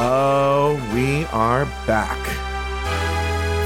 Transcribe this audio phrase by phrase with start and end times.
[0.00, 2.18] Oh, we are back.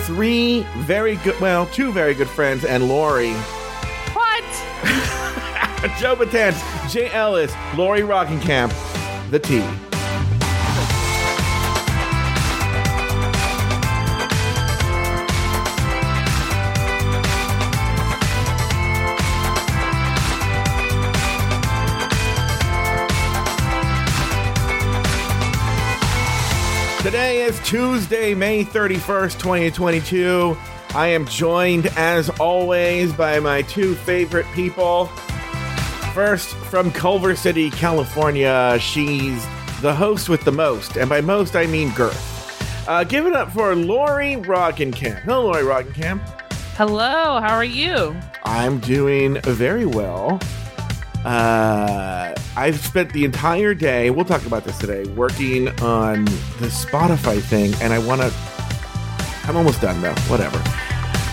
[0.07, 3.33] Three very good, well, two very good friends, and Lori.
[4.13, 4.42] What?
[6.00, 8.73] Joe Betance, Jay Ellis, Lori Roggenkamp,
[9.30, 9.62] the T.
[27.42, 30.56] is Tuesday, May 31st, 2022.
[30.95, 35.06] I am joined, as always, by my two favorite people.
[36.15, 39.45] First, from Culver City, California, she's
[39.80, 42.88] the host with the most, and by most, I mean girth.
[42.88, 45.23] Uh, give it up for Lori Roggenkamp.
[45.23, 46.20] Hello, Lori Roggenkamp.
[46.77, 48.16] Hello, how are you?
[48.45, 50.38] I'm doing very well.
[51.24, 57.41] Uh, I've spent the entire day, we'll talk about this today, working on the Spotify
[57.41, 58.32] thing, and I want to.
[59.45, 60.63] I'm almost done though, whatever.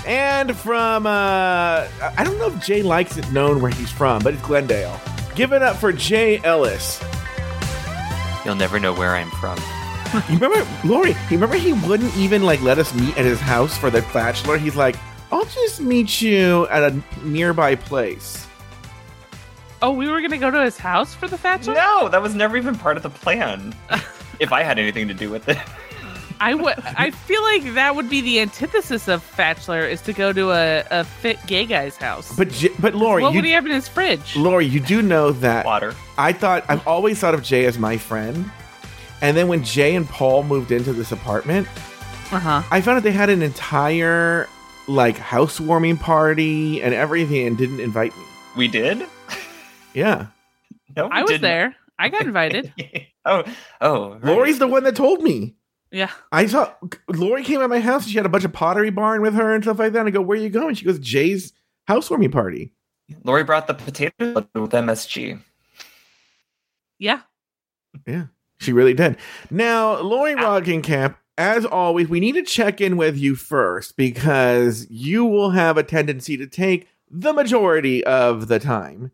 [0.07, 4.33] And from, uh, I don't know if Jay likes it known where he's from, but
[4.33, 4.99] it's Glendale.
[5.35, 7.03] Give it up for Jay Ellis.
[8.45, 9.57] You'll never know where I'm from.
[10.27, 13.77] You remember, Lori, you remember he wouldn't even like let us meet at his house
[13.77, 14.57] for the bachelor?
[14.57, 14.95] He's like,
[15.31, 18.47] I'll just meet you at a nearby place.
[19.81, 21.75] Oh, we were gonna go to his house for the bachelor.
[21.75, 23.73] No, that was never even part of the plan.
[24.39, 25.57] if I had anything to do with it.
[26.41, 26.75] I would.
[26.97, 30.85] I feel like that would be the antithesis of bachelor is to go to a,
[30.89, 32.33] a fit gay guy's house.
[32.37, 34.37] But J- but Lori, what you, would he have in his fridge?
[34.37, 35.93] Lori, you do know that Water.
[36.17, 38.49] I thought I've always thought of Jay as my friend,
[39.21, 41.67] and then when Jay and Paul moved into this apartment,
[42.31, 42.63] Uh huh.
[42.71, 44.47] I found out they had an entire
[44.87, 48.23] like housewarming party and everything, and didn't invite me.
[48.55, 49.05] We did?
[49.93, 50.27] Yeah,
[50.95, 51.41] No, I was didn't.
[51.43, 51.75] there.
[51.97, 52.73] I got invited.
[53.25, 53.43] oh,
[53.81, 54.11] oh.
[54.13, 54.23] right.
[54.23, 55.55] Lori's the one that told me.
[55.91, 56.11] yeah.
[56.31, 56.71] I saw
[57.09, 58.03] Lori came at my house.
[58.03, 59.99] and She had a bunch of pottery barn with her and stuff like that.
[59.99, 61.51] And I go, "Where are you going?" She goes, "Jay's
[61.87, 62.71] housewarming party."
[63.23, 64.13] Lori brought the potato
[64.53, 65.41] with MSG.
[66.99, 67.21] Yeah.
[68.05, 68.25] Yeah,
[68.59, 69.17] she really did.
[69.49, 70.59] Now, Lori Ah.
[70.59, 75.77] Roggenkamp, as always, we need to check in with you first because you will have
[75.77, 79.11] a tendency to take the majority of the time.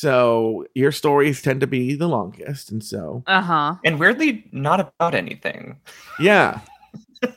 [0.00, 3.74] So your stories tend to be the longest, and so Uh huh.
[3.84, 5.80] And weirdly, not about anything.
[6.20, 6.60] yeah,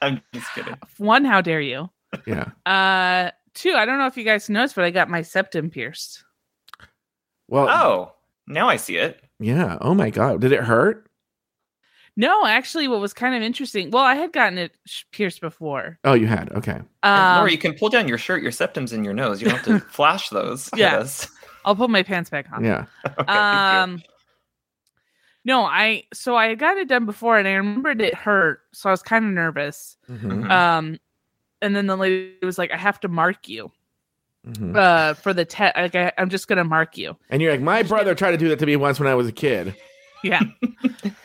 [0.00, 0.76] I'm just kidding.
[0.96, 1.90] One, how dare you?
[2.26, 2.46] yeah.
[2.64, 6.24] Uh, two, I don't know if you guys noticed, but I got my septum pierced.
[7.48, 8.12] Well, Oh,
[8.46, 9.22] now I see it.
[9.38, 9.76] yeah.
[9.82, 11.06] Oh my god, did it hurt?
[12.16, 13.90] No, actually, what was kind of interesting.
[13.90, 15.98] Well, I had gotten it sh- pierced before.
[16.04, 16.50] Oh, you had.
[16.52, 16.80] Okay.
[17.02, 19.40] And Um, Lori, you can pull down your shirt, your septums in your nose.
[19.42, 20.68] You don't have to flash those.
[20.76, 20.78] Yes.
[20.92, 20.98] Yeah.
[20.98, 21.28] us.
[21.64, 22.64] I'll put my pants back on.
[22.64, 22.86] Yeah.
[23.18, 24.02] Okay, um
[25.44, 28.92] no i so i got it done before and i remembered it hurt so i
[28.92, 30.98] was kind of nervous Mhm, um
[31.60, 33.70] and then the lady was like i have to mark you
[34.46, 34.76] mhm.
[34.76, 37.82] uh for the test like I, i'm just gonna mark you And you're like, my
[37.82, 39.74] brother tried to do that to me once when I was a kid.
[40.22, 40.42] yeah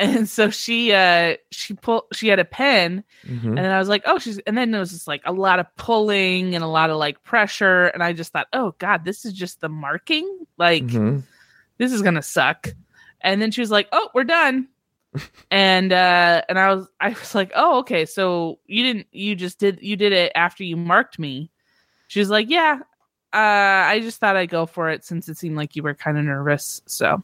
[0.00, 3.44] and so she uh she pulled she had a pen Mhm.
[3.44, 5.58] and then i was like oh she's and then there was just like a lot
[5.60, 9.24] of pulling and a lot of like pressure and i just thought oh god this
[9.24, 10.26] is just the marking
[10.58, 11.22] like Mhm.
[11.78, 12.74] this is gonna suck.
[13.22, 14.68] And then she was like, "Oh, we're done."
[15.50, 18.06] and uh and I was I was like, "Oh, okay.
[18.06, 21.50] So you didn't you just did you did it after you marked me."
[22.08, 22.78] She was like, "Yeah.
[23.32, 26.16] Uh I just thought I'd go for it since it seemed like you were kind
[26.16, 27.22] of nervous." So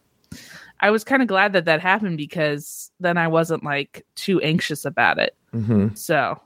[0.81, 4.85] I was kind of glad that that happened because then I wasn't like too anxious
[4.85, 5.35] about it.
[5.55, 5.97] Mhm.
[5.97, 6.41] So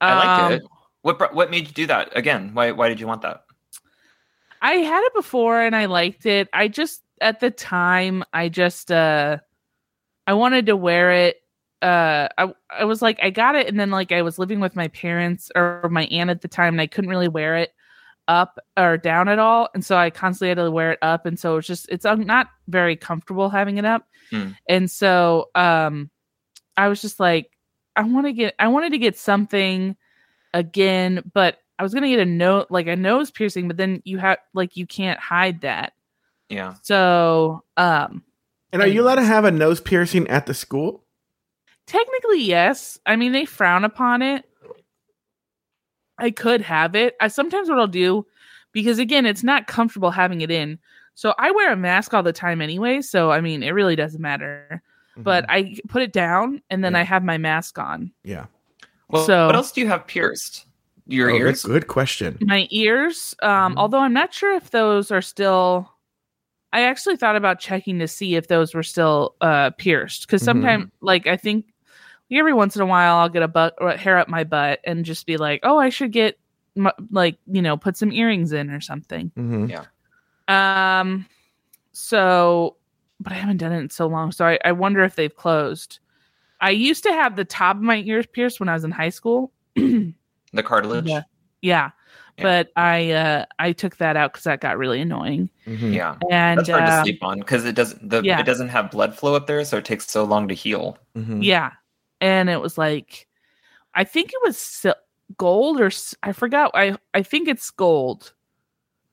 [0.00, 0.62] I like um, it.
[1.02, 2.50] What what made you do that again?
[2.52, 3.44] Why why did you want that?
[4.62, 6.48] I had it before and I liked it.
[6.52, 9.38] I just at the time I just uh
[10.26, 11.36] I wanted to wear it.
[11.80, 14.76] Uh I I was like I got it and then like I was living with
[14.76, 17.72] my parents or my aunt at the time and I couldn't really wear it
[18.30, 21.38] up or down at all and so I constantly had to wear it up and
[21.38, 24.06] so it's just it's um, not very comfortable having it up.
[24.30, 24.50] Hmm.
[24.68, 26.10] And so um
[26.76, 27.50] I was just like
[27.96, 29.96] I want to get I wanted to get something
[30.54, 34.18] again but I was gonna get a note like a nose piercing, but then you
[34.18, 35.92] have like you can't hide that.
[36.48, 36.74] Yeah.
[36.82, 38.22] So um
[38.72, 41.04] And are you allowed to have a nose piercing at the school?
[41.86, 43.00] technically yes.
[43.04, 44.44] I mean they frown upon it.
[46.20, 47.16] I could have it.
[47.20, 48.26] I sometimes what I'll do
[48.72, 50.78] because again it's not comfortable having it in.
[51.14, 54.20] So I wear a mask all the time anyway, so I mean it really doesn't
[54.20, 54.82] matter.
[55.16, 57.00] But I put it down and then Yeah.
[57.00, 58.12] I have my mask on.
[58.24, 58.46] yeah.
[59.08, 60.66] Well, So- what else do you have pierced?
[61.06, 61.64] Your Oh, ears?
[61.64, 62.38] Good, good question.
[62.40, 63.78] My ears, um, Mhm.
[63.78, 65.90] although I'm not sure if those are still
[66.72, 70.86] I actually thought about checking to see if those were still uh, pierced because sometimes,
[71.00, 71.64] like, I think
[72.38, 75.04] every once in a while I'll get a butt or hair up my butt and
[75.04, 76.38] just be like, oh, I should get
[76.76, 79.32] m- like you know put some earrings in or something.
[79.34, 79.66] hmm
[80.48, 81.26] Um,
[81.92, 82.76] so,
[83.20, 85.98] but I haven't done it in so long, so I, I wonder if they've closed.
[86.60, 89.08] I used to have the top of my ears pierced when I was in high
[89.10, 89.52] school.
[90.52, 91.06] The cartilage.
[91.06, 91.22] Yeah.
[91.62, 91.90] Yeah.
[92.36, 92.42] Yeah.
[92.42, 95.48] But I uh I took that out because that got really annoying.
[95.64, 96.16] hmm Yeah.
[96.30, 98.40] And That's hard to um, sleep on because it doesn't the yeah.
[98.40, 100.98] it doesn't have blood flow up there, so it takes so long to heal.
[101.14, 101.70] hmm yeah,
[102.20, 103.26] and it was like,
[103.94, 104.86] I think it was
[105.36, 105.90] gold or
[106.22, 106.70] I forgot.
[106.74, 108.32] I I think it's gold,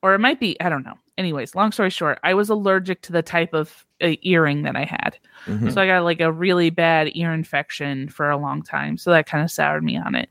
[0.02, 0.60] or it might be.
[0.60, 0.94] I don't know.
[1.16, 4.84] Anyways, long story short, I was allergic to the type of uh, earring that I
[4.84, 8.96] had, hmm so I got like a really bad ear infection for a long time.
[8.96, 10.28] So that kind of soured me on it.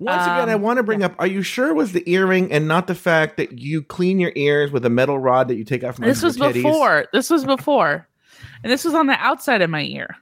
[0.00, 2.52] Once again, I Um, want to bring up: Are you sure it was the earring
[2.52, 5.64] and not the fact that you clean your ears with a metal rod that you
[5.64, 7.06] take out from This was before.
[7.12, 8.08] This was before,
[8.62, 10.16] and this was on the outside of my ear.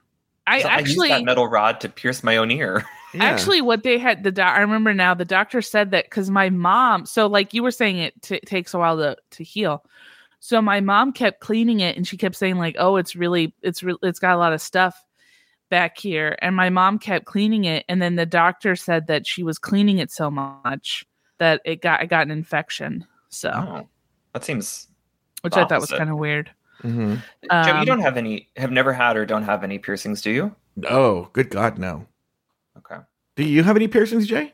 [0.47, 2.85] I So actually I used that metal rod to pierce my own ear.
[3.13, 3.23] Yeah.
[3.23, 5.13] Actually, what they had the doc, I remember now.
[5.13, 7.05] The doctor said that because my mom.
[7.05, 9.85] So, like you were saying, it t- takes a while to to heal.
[10.41, 13.81] So my mom kept cleaning it, and she kept saying like, "Oh, it's really, it's
[13.81, 15.01] re- it's got a lot of stuff
[15.69, 19.41] back here." And my mom kept cleaning it, and then the doctor said that she
[19.41, 21.05] was cleaning it so much
[21.37, 23.05] that it got I got an infection.
[23.29, 23.87] So, Oh,
[24.33, 24.89] that seems.
[25.43, 26.51] which I thought was kind of weird.
[26.83, 27.21] Mhm.
[27.43, 30.31] Joe, Um, you don't have any, have never had or don't have any piercings, do
[30.31, 30.55] you?
[30.89, 32.05] Oh, good God, no.
[32.77, 32.97] Okay.
[33.35, 34.53] Do you have any piercings, Jay?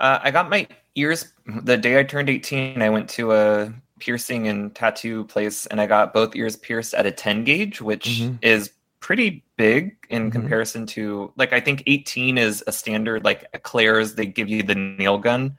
[0.00, 2.82] Uh, I got my ears the day I turned 18.
[2.82, 7.06] I went to a piercing and tattoo place and I got both ears pierced at
[7.06, 8.38] a 10 gauge, which Mhm.
[8.42, 8.70] is
[9.00, 10.32] pretty big in Mhm.
[10.32, 14.74] comparison to like I think 18 is a standard like Claire's they give you the
[14.74, 15.56] nail gun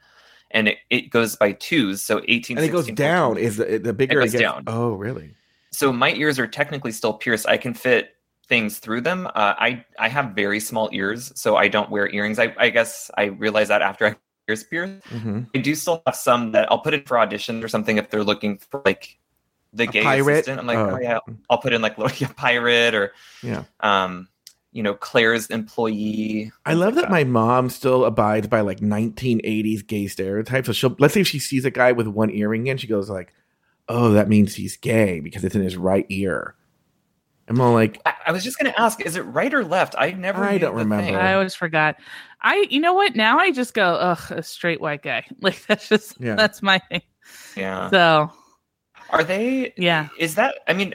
[0.50, 3.28] and it, it goes by twos so 18 And it goes 16, down.
[3.30, 3.44] 14.
[3.46, 4.42] Is the, the bigger It goes gets?
[4.42, 4.64] down.
[4.66, 5.34] Oh, really?
[5.72, 8.10] So my ears are technically still pierced i can fit
[8.48, 12.38] things through them uh, i i have very small ears so i don't wear earrings
[12.38, 14.16] i, I guess i realized that after i
[14.48, 17.68] ears pierced hmm i do still have some that i'll put in for auditions or
[17.68, 19.18] something if they're looking for like
[19.74, 20.32] the A gay pirate?
[20.32, 20.94] assistant i'm like Oh.
[20.96, 21.18] oh, yeah
[21.50, 23.12] i'll put in like little yeah, pirate or
[23.42, 23.64] Yeah.
[23.80, 24.28] um
[24.72, 30.06] you know claire's employee I love that my mom still abides by like 1980s gay
[30.06, 30.66] stereotypes.
[30.66, 33.08] So she'll let's say if she sees a guy with one earring in, she goes
[33.08, 33.32] like,
[33.88, 36.54] "Oh, that means he's gay because it's in his right ear."
[37.50, 40.10] I'm all like, I, I was just gonna ask is it right or left i
[40.10, 41.02] never I don't remember.
[41.06, 41.16] thing.
[41.16, 41.96] I always forgot.
[42.42, 43.16] I, you know what?
[43.16, 45.24] Now I just go, ugh, a straight white guy.
[45.40, 46.34] Like that's just Yeah.
[46.34, 47.00] that's my thing.
[47.56, 48.30] yeah So
[49.10, 50.94] are they yeah, is that i mean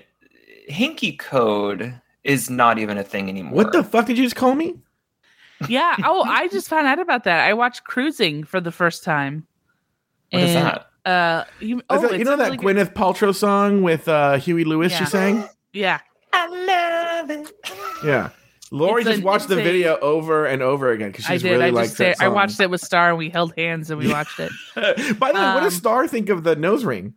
[0.70, 4.54] hanky code is not even a thing anymore "What the fuck did you just call
[4.54, 4.76] me?"
[5.68, 5.96] yeah.
[6.04, 7.48] Oh, I just found out about that.
[7.48, 9.48] I watched Cruising for the first time.
[10.32, 13.36] What is And, that Uh, you, oh, that- you know that really good- Gwyneth Paltrow
[13.36, 15.00] song with uh, Huey Lewis Yeah.
[15.00, 15.50] she sang?
[15.74, 16.00] Yeah,
[16.32, 16.48] i
[17.18, 17.52] love it
[18.06, 18.30] Yeah.
[18.72, 21.52] Lori It's just an watched the video over and over again because I she's did.
[21.52, 22.24] really I likes that did.
[22.26, 24.52] I watched it with Star, and we held hands and we watched it.
[25.20, 27.14] By the way, what does Um, Star think of the nose ring?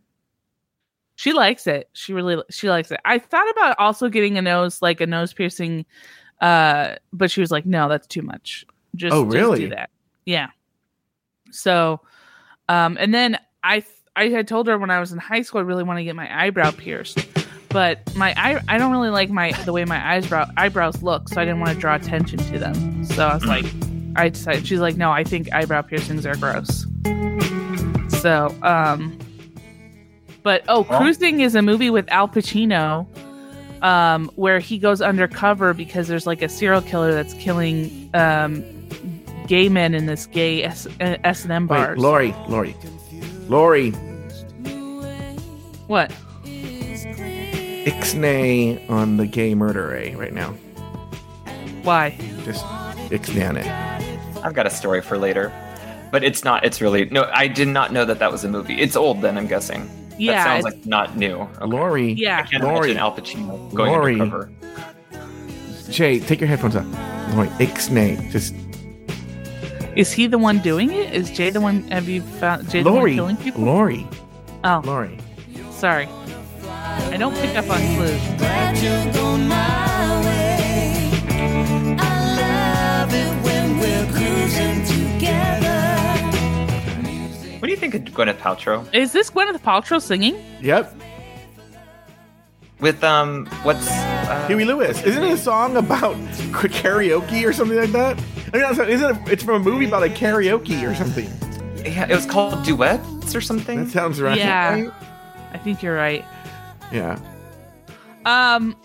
[1.15, 1.89] She likes it.
[1.93, 2.99] She really she likes it.
[3.05, 5.85] I thought about also getting a nose like a nose piercing,
[6.41, 8.63] uh, but she was like, "No, that's too much.
[8.95, 9.59] Just Oh, just really?
[9.61, 9.89] do that."
[10.25, 10.49] Yeah.
[11.49, 12.01] So,
[12.69, 13.83] um, and then I
[14.15, 16.15] I had told her when I was in high school I really want to get
[16.15, 17.27] my eyebrow pierced,
[17.69, 21.41] but my eye I don't really like my the way my eyebrow eyebrows look, so
[21.41, 23.03] I didn't want to draw attention to them.
[23.05, 23.65] So I was like,
[24.15, 26.87] I decided she's like, "No, I think eyebrow piercings are gross."
[28.21, 29.19] So, um,
[30.43, 33.05] but oh, Cruising is a movie with Al Pacino,
[33.83, 38.63] um, where he goes undercover because there's like a serial killer that's killing um,
[39.47, 41.99] gay men in this gay S S and M Wait, bars.
[41.99, 42.75] Lori, Lori,
[43.47, 43.91] Lori,
[45.87, 46.11] what?
[47.85, 50.51] ixnay on the gay murderer eh, right now.
[51.83, 52.17] Why?
[52.43, 52.65] Just
[53.09, 53.65] ixnay on it.
[54.43, 55.49] i've got a story for later
[56.11, 58.75] but it's not it's really no i did not know that that was a movie
[58.81, 61.65] it's old then i'm guessing Yeah, that sounds like not new okay.
[61.65, 62.43] Lori, i Yeah.
[62.43, 62.91] can't Lori.
[62.91, 64.13] imagine al pacino going Lori.
[64.19, 64.51] undercover
[65.89, 66.85] Jay, take your headphones off.
[67.33, 68.29] Lori, ixnay.
[68.29, 68.53] Just
[69.97, 71.11] Is he the one doing it?
[71.13, 71.81] Is Jay the one?
[71.89, 73.63] Have you found Jay the one killing people?
[73.63, 74.07] Lori,
[74.63, 75.17] Oh, Lori.
[75.71, 76.07] sorry.
[77.13, 78.21] I don't pick up on clues.
[78.37, 81.97] Glad you're going my way.
[81.99, 82.11] I
[82.43, 85.77] love it when we're cruising together.
[87.59, 90.35] what do you think of gwyneth paltrow Is this Gwyneth Paltrow singing?
[90.61, 90.93] Yep,
[92.79, 95.01] with um what's uh, Huey Lewis.
[95.01, 96.15] Isn't it a song about
[96.51, 98.19] karaoke or something like that?
[98.53, 99.31] I mean, it's- isn't it?
[99.33, 101.29] It's from a movie about a karaoke or something.
[101.85, 104.37] yeah, it was called duets or something That sounds right.
[104.37, 104.89] Yeah.
[105.53, 106.23] I think you're right.
[106.91, 107.19] Yeah.
[108.25, 108.75] Um,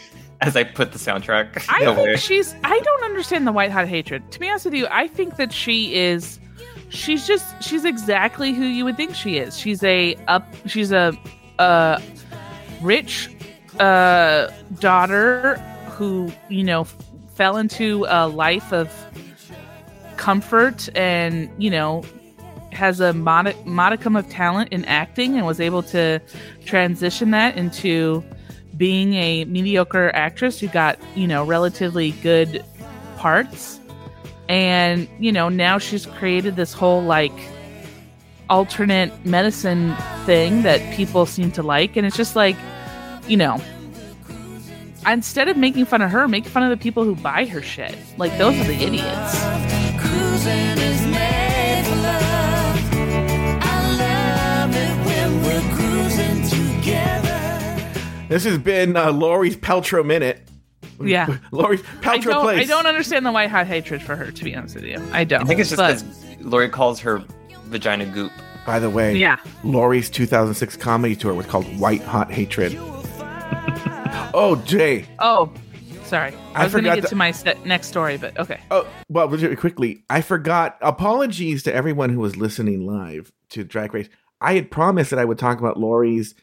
[0.40, 2.04] As I put the soundtrack I away.
[2.07, 2.54] think she's.
[2.64, 4.31] I don't understand the white hot hatred.
[4.33, 6.38] To be honest with you, I think that she is.
[6.88, 7.45] She's just.
[7.62, 9.59] She's exactly who you would think she is.
[9.59, 10.47] She's a up.
[10.66, 11.12] She's a,
[11.59, 12.00] uh,
[12.81, 13.31] rich,
[13.81, 14.49] uh,
[14.81, 15.57] daughter
[15.97, 16.97] who you know f-
[17.35, 18.92] fell into a life of
[20.23, 22.05] comfort and you know
[22.71, 26.21] has a mod- modicum of talent in acting and was able to
[26.64, 28.23] transition that into
[28.76, 32.64] being a mediocre actress who got you know relatively good
[33.17, 33.81] parts.
[34.49, 37.37] And you know now she's created this whole like
[38.49, 41.97] alternate medicine thing that people seem to like.
[41.97, 42.57] And it's just like
[43.26, 43.61] you know
[45.05, 47.99] instead of making fun of her make fun of the people who buy her shit.
[48.19, 52.76] Like those are the idiots Cruising is made for love.
[53.62, 53.64] I
[53.99, 58.26] love it when we're cruising together.
[58.28, 60.42] This has been uh, Lori's Paltrow Minute.
[61.00, 61.85] yeah Lori's I
[62.18, 62.61] Paltrow don't, Place.
[62.61, 65.25] I don't understand the white hot hatred for her to be honest with you i
[65.25, 67.23] don't I think it's just But- because Lori calls her
[67.66, 68.30] vagina goop.
[68.66, 72.76] By the way, yeah Lori's 2006 comedy tour was called White Hot Hatred.
[74.35, 75.06] oh, Jay.
[75.18, 75.52] oh
[76.12, 78.87] sorry i, I was gonna get to- to my se- next story but okay Oh,
[79.09, 80.76] well, really quickly, I forgot.
[80.83, 84.09] Apologies to everyone who was listening live to Drag Race.
[84.40, 86.35] I had promised that I would talk about Lori's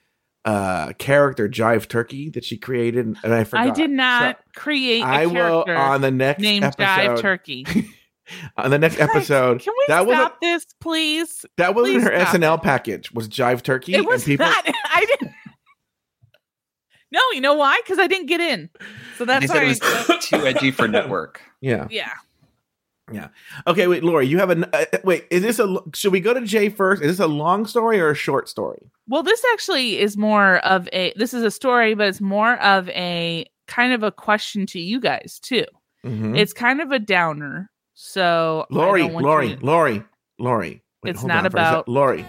[0.46, 3.68] uh character Jive Turkey that she created, and I forgot.
[3.68, 6.84] I did not So create a I will character on the next named episode.
[6.86, 7.66] Jive Turkey.
[8.58, 11.46] on the next episode, Can we that stop this, please?
[11.58, 13.12] that wasn't please her SNL package.
[13.12, 13.96] Was Jive Turkey?
[13.96, 14.66] It was and people, not.
[14.94, 15.34] I didn't.
[17.12, 17.80] No, you know why?
[17.84, 18.70] Because I didn't get in.
[19.18, 20.06] So that's they said why.
[20.06, 21.42] it was too edgy for network.
[21.62, 21.88] Yeah.
[21.90, 22.12] yeah.
[23.12, 23.30] Yeah.
[23.66, 23.88] Okay.
[23.88, 25.26] Wait, Lori, you have a uh, wait.
[25.32, 25.78] Is this a?
[25.96, 27.02] Should we go to Jay first?
[27.02, 28.92] Is this a long story or a short story?
[29.08, 31.12] Well, this actually is more of a.
[31.16, 35.00] This is a story, but it's more of a kind of a question to you
[35.00, 35.66] guys too.
[36.06, 36.38] Mhm.
[36.38, 37.72] It's kind of a downer.
[37.96, 40.04] So I Lori, don't want Lori, you to- Lori,
[40.38, 40.84] Lori.
[41.04, 42.26] Wait, It's not on for a about- Lori.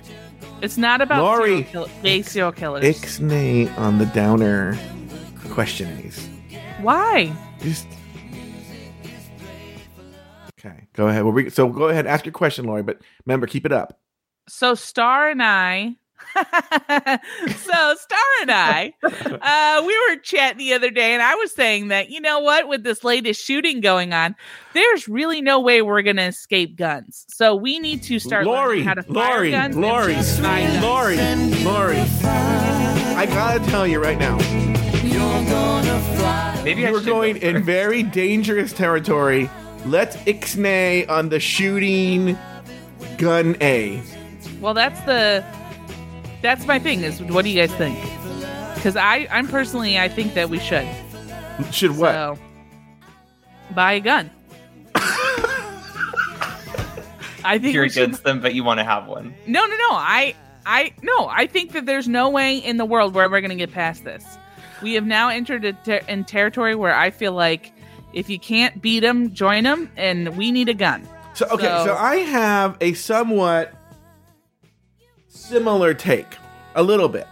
[0.62, 1.64] It's not about Lori.
[1.64, 2.85] serial kill- serial killers.
[2.85, 4.76] Ixnay on the downer
[5.50, 6.28] questions.
[6.82, 7.32] Why?
[7.61, 7.87] Just
[10.59, 10.87] okay.
[10.94, 11.25] Go ahead.
[11.25, 12.82] Well, we, so go ahead, ask your question, Lori.
[12.82, 13.99] But remember, keep it up.
[14.49, 15.97] so Star and I,
[16.35, 21.89] so Star and I, uh, we were chatting the other day, and I was saying
[21.89, 24.35] that you know what, with this latest shooting going on,
[24.73, 27.25] there's really no way we're gonna escape guns.
[27.29, 29.77] So we need to start Lori, learning how to fire Lori, guns.
[29.77, 30.15] and Lori.
[30.81, 31.17] Lori,
[31.65, 32.00] Lori.
[33.17, 34.39] I gotta tell you right now,
[35.03, 36.61] You're gonna fly.
[36.65, 39.50] Maybe I you were should going go in very dangerous territory.
[39.87, 42.39] Let's ixnay on the shooting
[43.19, 44.03] gun A.
[44.61, 45.45] Well, that's the
[46.42, 47.02] that's my thing.
[47.02, 47.99] Is what do you guys think?
[48.75, 50.88] Because I, I'm personally, I think that we should.
[51.70, 52.12] Should what?
[52.12, 52.38] So,
[53.75, 54.30] buy a gun.
[57.42, 59.35] I think You're we should against them, but you want to have one.
[59.47, 59.88] No, no, no.
[59.90, 60.35] I,
[60.66, 61.26] I, no.
[61.28, 64.04] I think that there's no way in the world where we're going to get past
[64.04, 64.25] this.
[64.82, 67.73] We have now entered a ter- in territory where I feel like
[68.12, 71.06] if you can't beat them, join them, and we need a gun.
[71.35, 73.73] So okay, so, So- I have a somewhat
[75.30, 76.37] similar take,
[76.75, 77.26] a little bit.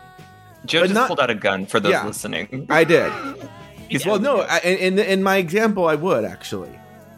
[0.64, 2.06] Joe But just not- pulled out a gun for those Yeah.
[2.06, 2.66] listening.
[2.70, 3.12] I did.
[3.88, 6.70] He's well, no, I, in in my example, I would actually.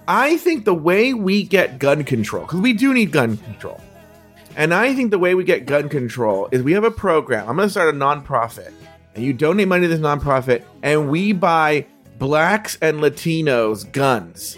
[0.06, 3.80] I think the way we get gun control, because we do need gun control,
[4.56, 7.49] and I think the way we get gun control is we have a program.
[7.49, 8.72] I'm going to start a nonprofit,
[9.14, 11.87] and you donate money to this nonprofit, and we buy
[12.18, 14.56] blacks and Latinos guns.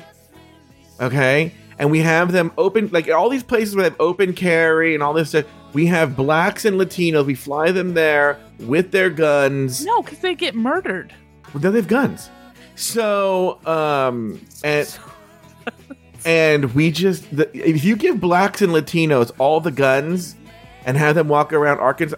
[1.01, 4.93] Okay, and we have them open, like all these places where they have open carry
[4.95, 5.47] and all this stuff.
[5.73, 7.25] We have blacks and Latinos.
[7.25, 9.85] We fly them there with their guns.
[9.85, 11.15] No, because they get murdered.
[11.55, 12.31] Well, they have guns.
[12.75, 14.99] So, um, and
[16.25, 20.37] and we just the, if you give blacks and Latinos all the guns
[20.85, 22.17] and have them walk around Arkansas,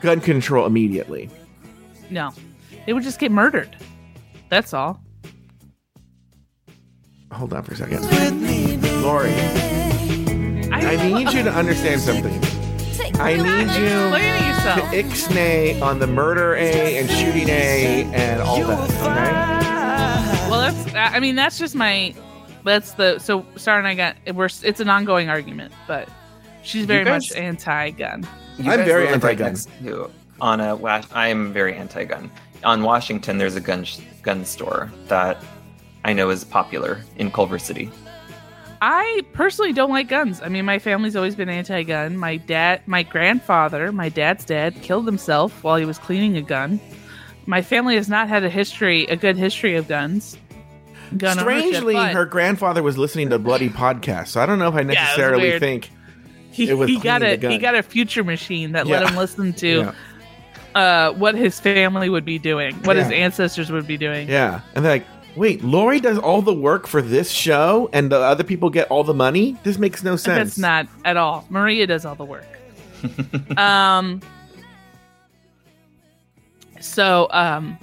[0.00, 1.30] gun control immediately.
[2.10, 2.32] No,
[2.86, 3.76] they would just get murdered.
[4.50, 5.00] That's all.
[7.32, 9.32] Hold on for a second, Lori.
[10.74, 12.32] I, I need you to understand something.
[13.20, 13.88] I need you
[14.64, 18.88] to ixnay on the murder A and shooting A and all that.
[20.50, 20.94] Well, that's.
[20.94, 22.14] I mean, that's just my.
[22.64, 23.18] That's the.
[23.18, 24.16] So Star and I got.
[24.34, 24.48] We're.
[24.62, 26.08] It's an ongoing argument, but
[26.62, 28.26] she's very guys- much anti-gun.
[28.58, 29.48] I'm very anti-gun.
[29.52, 32.30] next to- On a Was- I am very anti-gun.
[32.64, 35.42] On Washington, there's a gun sh- gun store that
[36.04, 37.90] I know is popular in Culver City.
[38.86, 40.42] I personally don't like guns.
[40.42, 42.18] I mean, my family's always been anti-gun.
[42.18, 46.78] My dad, my grandfather, my dad's dad killed himself while he was cleaning a gun.
[47.46, 50.36] My family has not had a history, a good history of guns.
[51.16, 54.74] Gun Strangely, but her grandfather was listening to Bloody podcasts, so I don't know if
[54.74, 55.60] I necessarily weird.
[55.60, 55.90] think.
[56.50, 59.54] he, it was he got a he got a future machine that let him listen
[59.54, 59.92] to Yeah.
[60.74, 64.28] uh, what his family would be doing, what his ancestors would be doing.
[64.28, 68.18] Yeah, and they're like, "Wait, Lori does all the work for this show, and the
[68.18, 69.56] other people get all the money?
[69.64, 71.44] This makes no sense." That's not at all.
[71.50, 72.46] Maria does all the work.
[73.58, 74.20] um.
[76.80, 77.78] So um.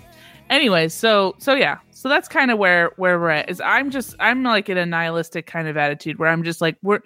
[0.49, 3.49] Anyways, so so yeah, so that's kind of where where we're at.
[3.49, 6.77] Is I'm just I'm like in a nihilistic kind of attitude where I'm just like
[6.81, 6.99] we're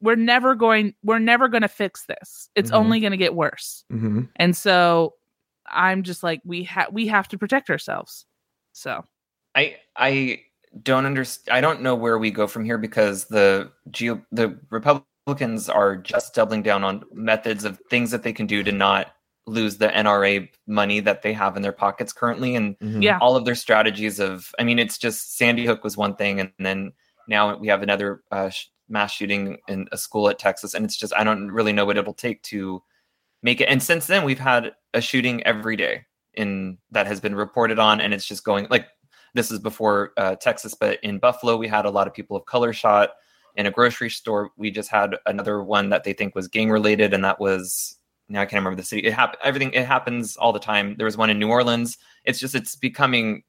[0.00, 2.48] we're never going we're never going to fix this.
[2.54, 2.74] It's Mhm.
[2.76, 3.84] only going to get worse.
[3.90, 5.14] hmm And so
[5.70, 8.24] I'm just like we have we have to protect ourselves.
[8.72, 9.04] So
[9.56, 10.40] I I
[10.82, 11.56] don't understand.
[11.56, 16.34] I don't know where we go from here because the geo the Republicans are just
[16.34, 19.12] doubling down on methods of things that they can do to not
[19.48, 23.02] lose the NRA money that they have in their pockets currently, and Mm-hmm.
[23.02, 23.18] Yeah.
[23.20, 24.50] all of their strategies of.
[24.58, 26.92] I mean, it's just Sandy Hook was one thing, and then
[27.28, 28.50] now we have another uh,
[28.88, 31.96] mass shooting in a school at Texas, and it's just I don't really know what
[31.96, 32.82] it'll take to
[33.42, 33.68] make it.
[33.68, 38.00] And since then, we've had a shooting every day in that has been reported on,
[38.00, 38.86] and it's just going like
[39.36, 42.44] this is before uh, Texas, but in Buffalo, we had a lot of people of
[42.46, 43.10] color shot.
[43.54, 47.14] In a grocery store, we just had another one that they think was gang related,
[47.14, 47.96] and that was
[48.28, 49.06] now I can't remember the city.
[49.06, 49.38] It happened.
[49.42, 50.96] Everything it happens all the time.
[50.98, 51.96] There was one in New Orleans.
[52.24, 53.44] It's just it's becoming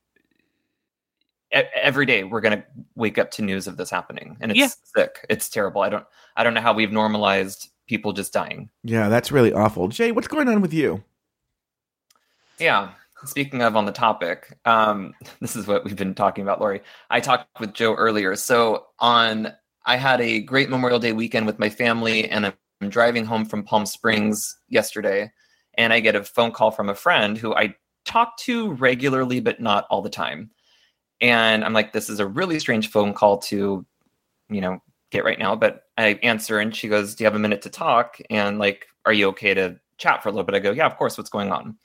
[1.55, 2.63] e- every day we're gonna
[2.95, 4.67] wake up to news of this happening, and it's Yeah.
[4.95, 5.25] sick.
[5.29, 5.81] It's terrible.
[5.81, 8.69] I don't I don't know how we've normalized people just dying.
[8.83, 9.87] Yeah, that's really awful.
[9.87, 11.03] Jay, what's going on with you?
[12.59, 12.91] Yeah.
[13.25, 16.81] Speaking of on the topic, um, this is what we've been talking about, Lori.
[17.09, 18.35] I talked with Joe earlier.
[18.35, 19.53] So on,
[19.85, 23.63] I had a great Memorial Day weekend with my family, and I'm driving home from
[23.63, 25.31] Palm Springs yesterday,
[25.75, 29.59] and I get a phone call from a friend who I talk to regularly, but
[29.59, 30.51] not all the time.
[31.21, 33.85] And I'm like, this is a really strange phone call to,
[34.49, 34.79] you know,
[35.11, 35.55] get right now.
[35.55, 38.87] But I answer, and she goes, "Do you have a minute to talk?" And like,
[39.05, 41.17] "Are you okay to chat for a little bit?" I go, "Yeah, of course.
[41.17, 41.77] What's going on?"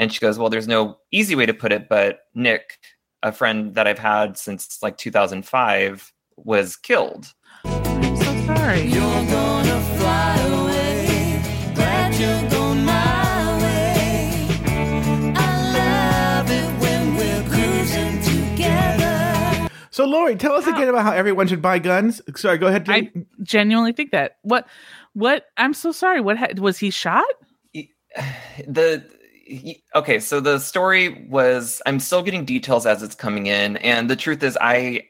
[0.00, 2.78] And she goes, Well, there's no easy way to put it, but Nick,
[3.22, 7.34] a friend that I've had since like 2005, was killed.
[7.66, 8.80] I'm so sorry.
[8.84, 11.42] You're gonna fly away.
[11.74, 14.48] Glad you're going my way.
[15.36, 19.68] I love it when we're cruising together.
[19.90, 22.22] So, Lori, tell us again about how everyone should buy guns.
[22.36, 22.86] Sorry, go ahead.
[22.86, 22.92] Jay.
[22.94, 24.38] I genuinely think that.
[24.44, 24.66] What?
[25.12, 25.44] What?
[25.58, 26.22] I'm so sorry.
[26.22, 27.26] What ha- was he shot?
[28.66, 29.19] The he-
[29.94, 34.16] okay, so the story was I'm still getting details as it's coming in, and the
[34.16, 35.02] truth is, I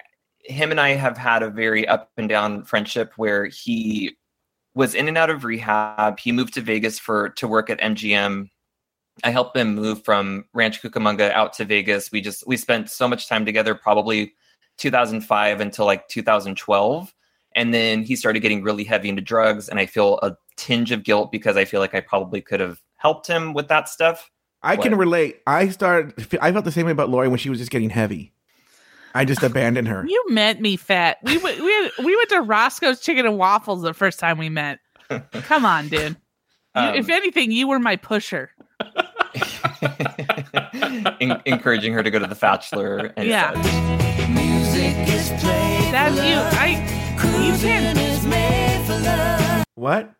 [0.45, 4.17] him and I have had a very up and down friendship where he
[4.75, 6.19] was in and out of rehab.
[6.19, 8.49] He moved to Vegas for to work at MGM.
[9.23, 12.11] I helped him move from Rancho Cucamonga out to Vegas.
[12.11, 14.35] We just we spent so much time together, probably
[14.79, 17.15] 2005 until like 2012.
[17.57, 21.03] And then he started getting really heavy into drugs, and I feel a tinge of
[21.03, 24.31] guilt because I feel like I probably could have helped him with that stuff.
[24.63, 25.41] I can relate.
[25.47, 26.13] I started.
[26.41, 28.33] I felt the same way about Lori when she was just getting heavy.
[29.15, 30.05] I just abandoned her.
[30.07, 31.17] You meant me fat.
[31.23, 31.61] We went.
[31.61, 34.79] We had, we went to Roscoe's Chicken and Waffles the first time we met.
[35.33, 36.17] Come on, dude.
[36.77, 38.51] You, Um, if anything, you were my pusher.
[41.21, 43.13] En- encouraging her to go to the Bachelor.
[43.17, 43.55] And Yeah.
[43.55, 44.29] such.
[44.31, 45.93] Music is played.
[45.93, 46.37] That's you.
[46.61, 46.87] I.
[47.47, 47.99] You can't.
[47.99, 49.65] is made for love.
[49.75, 50.13] What?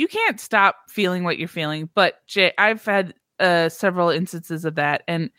[0.00, 1.90] You can't stop feeling what you're feeling.
[1.94, 5.30] But Jay, I've had uh, several instances of that, and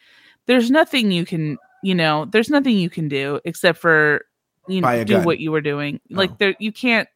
[0.46, 1.58] there's nothing you can.
[1.82, 4.24] You know, there's nothing you can do except for
[4.68, 5.24] you know do gun.
[5.26, 6.00] what you were doing.
[6.12, 6.36] Like Oh.
[6.38, 7.10] there, you can't.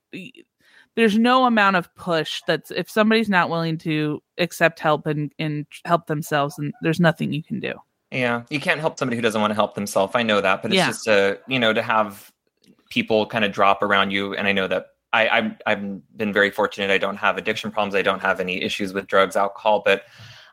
[0.95, 5.67] There's no amount of push that's if somebody's not willing to accept help and and
[5.85, 7.73] help themselves, and there's nothing you can do.
[8.09, 10.13] Yeah, you can't help somebody who doesn't want to help themselves.
[10.15, 10.87] I know that, but it's Yeah.
[10.87, 12.31] just a you know to have
[12.89, 16.51] people kind of drop around you, and I know that I I've, I've been very
[16.51, 16.91] fortunate.
[16.91, 17.95] I don't have addiction problems.
[17.95, 20.03] I don't have any issues with drugs, alcohol, but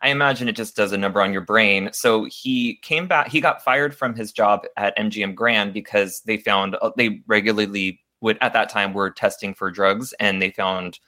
[0.03, 1.91] I imagine it just does a number on your brain.
[1.93, 3.29] So he came back.
[3.29, 8.01] He got fired from his job at MGM Grand because they found uh, they regularly
[8.21, 10.99] would at that time were testing for drugs, and they found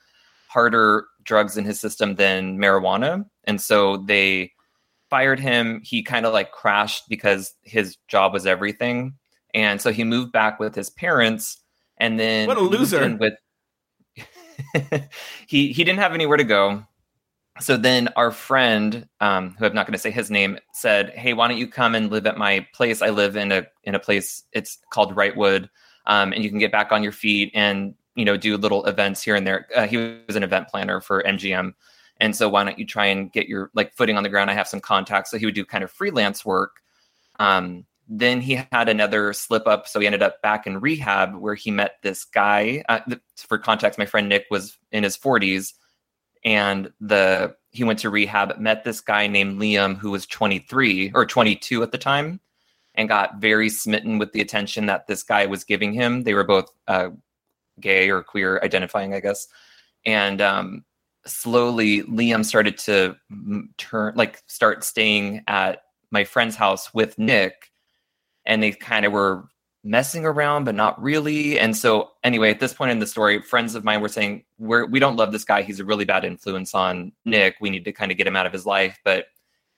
[0.49, 4.53] harder drugs in his system than marijuana, and so they
[5.11, 5.81] fired him.
[5.85, 9.15] He kind of like crashed because his job was everything.
[9.55, 11.63] And so he moved back with his parents
[11.99, 13.17] and then What a loser.
[13.21, 13.35] with
[15.47, 16.85] he he didn't have anywhere to go.
[17.61, 21.35] So then our friend, um, who I'm not going to say his name, said, "Hey,
[21.35, 23.01] why don't you come and live at my place?
[23.03, 24.45] I live in a in a place.
[24.53, 25.69] It's called Wrightwood.
[26.07, 29.23] um, and you can get back on your feet and you know do little events
[29.23, 29.69] here and there.
[29.75, 31.75] Uh, he was an event planner for MGM,
[32.19, 34.51] and so why don't you try and get your like footing on the ground?
[34.51, 36.81] I have some contacts, so he would do kind of freelance work.
[37.39, 41.55] Um, then he had another slip up, so he ended up back in rehab where
[41.55, 42.85] he met this guy.
[42.89, 43.01] Uh,
[43.37, 45.73] for context, my friend Nick was in his 40s,
[46.45, 51.27] and the he went to rehab, met this guy named Liam who was 23 or
[51.27, 52.41] 22 at the time,
[52.95, 56.23] and got very smitten with the attention that this guy was giving him.
[56.23, 57.11] They were both uh,
[57.81, 59.49] gay or queer identifying, I guess,
[60.05, 60.85] and um,
[61.27, 63.17] slowly Liam started to
[63.79, 67.71] turn like start staying at my friend's house with Nick
[68.47, 69.45] and they kind of were
[69.83, 71.59] messing around but not really.
[71.59, 74.87] And so anyway at this point in the story friends of mine were saying we're
[74.87, 75.63] we don't love this guy.
[75.63, 77.57] He's a really bad influence on nick.
[77.61, 79.27] We need to kind of get him out of his life but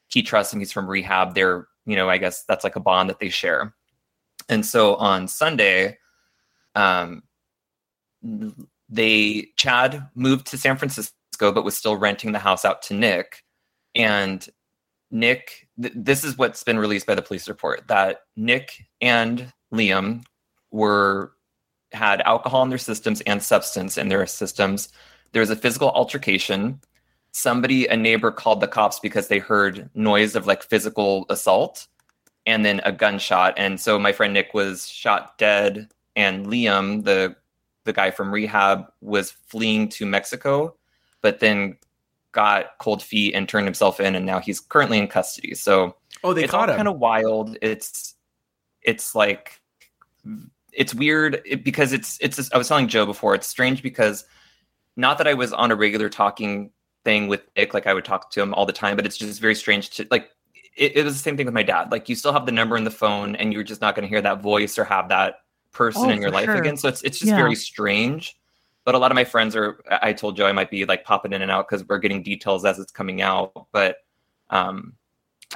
[0.08, 0.60] he trusts him.
[0.60, 1.34] He's from rehab.
[1.34, 3.74] They're you know i guess that's like a bond that they share.
[4.48, 5.98] And so on sunday
[6.74, 7.22] um
[8.88, 11.12] they chad moved to san francisco
[11.52, 13.42] but was still renting the house out to nick.
[13.94, 14.46] And
[15.10, 20.24] Nick, th- this is what's been released by the police report that Nick and Liam
[20.70, 21.32] were
[21.92, 24.90] had alcohol in their systems and substance in their systems.
[25.32, 26.80] There was a physical altercation.
[27.32, 31.86] Somebody, a neighbor, called the cops because they heard noise of like physical assault,
[32.46, 33.54] and then a gunshot.
[33.56, 37.36] And so my friend Nick was shot dead, and Liam, the
[37.84, 40.74] the guy from rehab, was fleeing to Mexico,
[41.22, 41.76] but then
[42.36, 45.54] got cold feet and turned himself in, and now he's currently in custody.
[45.54, 46.76] So Oh, they it's all caught him.
[46.76, 47.56] kind of wild.
[47.62, 48.14] It's
[48.82, 49.60] it's like
[50.72, 52.52] it's weird because it's it's.
[52.52, 53.34] I was telling Joe before.
[53.34, 54.24] It's strange because
[54.96, 56.70] not that I was on a regular talking
[57.04, 59.40] thing with Nick, like I would talk to him all the time, but it's just
[59.40, 60.28] very strange to like.
[60.76, 61.90] It, it was the same thing with my dad.
[61.90, 64.08] Like you still have the number in the phone, and you're just not going to
[64.08, 65.36] hear that voice or have that
[65.72, 66.56] person Oh, in your life sure.
[66.56, 66.76] again.
[66.76, 67.36] So it's it's just Yeah.
[67.36, 68.36] very strange.
[68.86, 69.78] But a lot of my friends are.
[69.90, 72.22] I I told Joe I might be like popping in and out because we're getting
[72.22, 73.52] details as it's coming out.
[73.72, 73.96] But
[74.48, 74.94] um,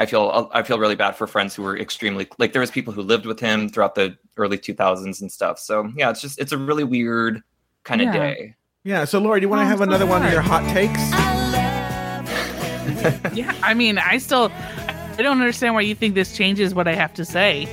[0.00, 2.92] I feel I feel really bad for friends who were extremely like there was people
[2.92, 5.58] who lived with him throughout the early 2000s and stuff.
[5.60, 7.40] So yeah, it's just it's a really weird
[7.84, 8.12] kind of Yeah.
[8.20, 8.54] day.
[8.82, 9.04] Yeah.
[9.04, 11.00] So, Lori, do you want to Oh, have so another one of your hot takes?
[13.32, 14.50] Yeah, I mean, I still,
[15.20, 17.68] I don't understand why you think this changes what I have to say.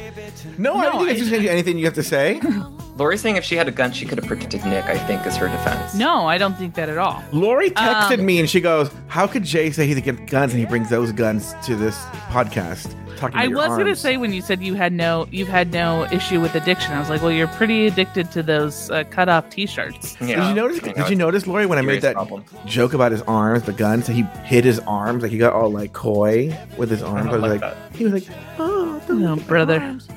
[0.57, 2.41] No, I don't think I- it's just anything you have to say.
[2.97, 4.83] Lori's saying if she had a gun, she could have protected Nick.
[4.83, 5.93] I think is her defense.
[5.95, 7.23] No, I don't think that at all.
[7.31, 10.59] Lori texted Um, me and she goes, "How could Jay say he's get guns and
[10.59, 11.95] he brings those guns to this
[12.31, 15.47] podcast?" Talking about I your was gonna say when you said you had no, you've
[15.47, 16.93] had no issue with addiction.
[16.93, 20.15] I was like, well, you're pretty addicted to those uh, cut off T-shirts.
[20.21, 20.79] Yeah, Did you notice?
[20.83, 22.45] I know, Did you notice, Lori, when I made that problem.
[22.65, 24.07] joke about his arms, the guns?
[24.07, 27.27] That he hid his arms, like he got all like coy with his arms.
[27.27, 29.79] I, don't was like like, he was like, "Oh, No, brother.
[29.79, 30.07] arms."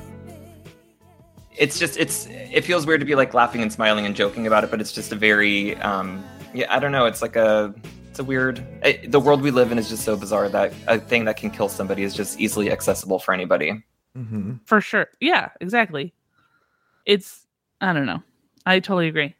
[1.57, 4.63] It's just it's it feels weird to be like laughing and smiling and joking about
[4.63, 7.05] it, but it's just a very um yeah I don't know.
[7.05, 7.73] It's like a
[8.11, 8.61] it's a weird.
[8.83, 11.49] It, the world we live in is just so bizarre that a thing that can
[11.49, 13.85] kill somebody is just easily accessible for anybody.
[14.17, 14.59] Mhm.
[14.65, 15.07] For sure.
[15.21, 16.13] Yeah, exactly.
[17.05, 17.47] It's
[17.79, 18.21] I don't know.
[18.65, 19.33] I totally agree.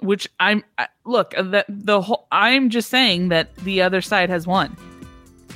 [0.00, 4.28] Which I'm I, look uh, that the whole I'm just saying that the other side
[4.28, 4.76] has won.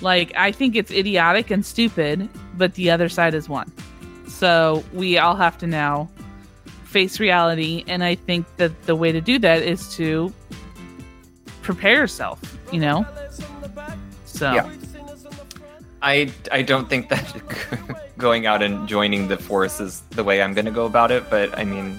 [0.01, 3.71] Like I think it's idiotic and stupid, but the other side has won.
[4.27, 6.09] So we all have to now
[6.85, 10.33] face reality and I think that the way to do that is to
[11.65, 12.39] prepare yourself,
[12.71, 13.05] you know?
[14.27, 14.71] So Yeah.
[16.03, 17.25] I I don't think that
[18.19, 21.31] going out and joining the force is the way I'm going to go about it,
[21.31, 21.99] but I mean,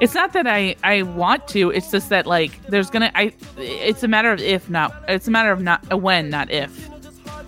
[0.00, 1.70] it's not that I I want to.
[1.70, 3.32] It's just that like there's gonna I.
[3.58, 4.94] It's a matter of if not.
[5.08, 6.70] It's a matter of not a when, not if.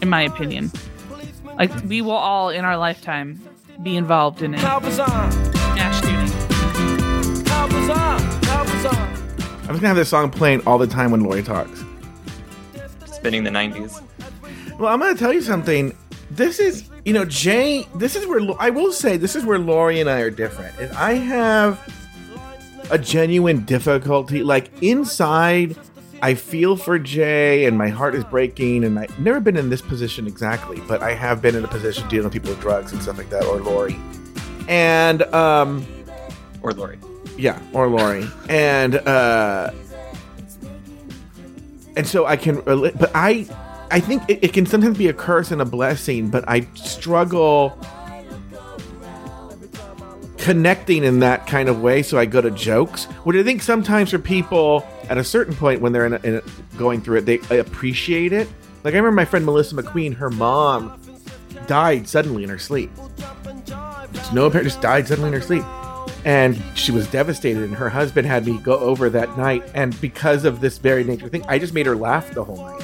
[0.02, 0.72] In my opinion,
[1.56, 3.40] like we will all in our lifetime
[3.82, 4.58] be involved in a
[5.76, 6.30] mass shooting.
[9.64, 11.82] I'm just gonna have this song playing all the time when Lori talks.
[13.06, 14.02] spinning the 90s.
[14.78, 15.96] Well, I'm to tell you something.
[16.30, 17.86] This is, you know, Jay.
[17.94, 20.78] This is where I will say this is where Lori and I are different.
[20.78, 21.80] And I have
[22.90, 24.42] a genuine difficulty.
[24.42, 25.76] Like inside,
[26.20, 28.84] I feel for Jay, and my heart is breaking.
[28.84, 32.06] And I've never been in this position exactly, but I have been in a position
[32.08, 33.96] dealing with people with drugs and stuff like that, or Lori.
[34.68, 35.86] And um,
[36.62, 36.98] Or Lori.
[37.36, 38.28] Yeah, or Lori.
[38.48, 39.70] and uh
[41.96, 43.46] and so I can but I
[43.90, 47.78] I think it, it can sometimes be a curse and a blessing, but I struggle
[50.44, 53.04] connecting in that kind of way, so I go to jokes.
[53.24, 56.34] which I think sometimes for people at a certain point when they're in, a, in
[56.36, 56.42] a,
[56.76, 58.48] going through it, they appreciate it.
[58.84, 61.00] Like I remember my friend Melissa McQueen, her mom
[61.66, 62.90] died suddenly in her sleep.
[64.34, 65.64] no apparent, just died suddenly in her sleep.
[66.24, 69.62] And she was devastated, and her husband had me go over that night.
[69.74, 72.82] And because of this very nature thing, I just made her laugh the whole night.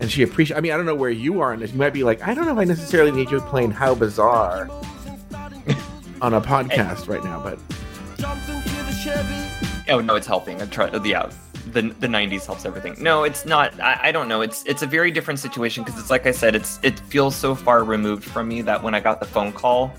[0.00, 0.58] And she appreciated.
[0.58, 1.72] I mean, I don't know where you are on this.
[1.72, 4.68] You might be like, I don't know if I necessarily need you playing "How Bizarre"
[6.22, 7.58] on a podcast right now, but
[9.88, 10.60] Oh no, it's helping.
[10.60, 10.92] I'm trying.
[11.04, 11.30] Yeah,
[11.72, 12.96] the the '90s helps everything.
[12.98, 13.78] No, it's not.
[13.80, 14.40] I, I don't know.
[14.40, 16.54] It's it's a very different situation because it's like I said.
[16.54, 19.92] It's it feels so far removed from me that when I got the phone call,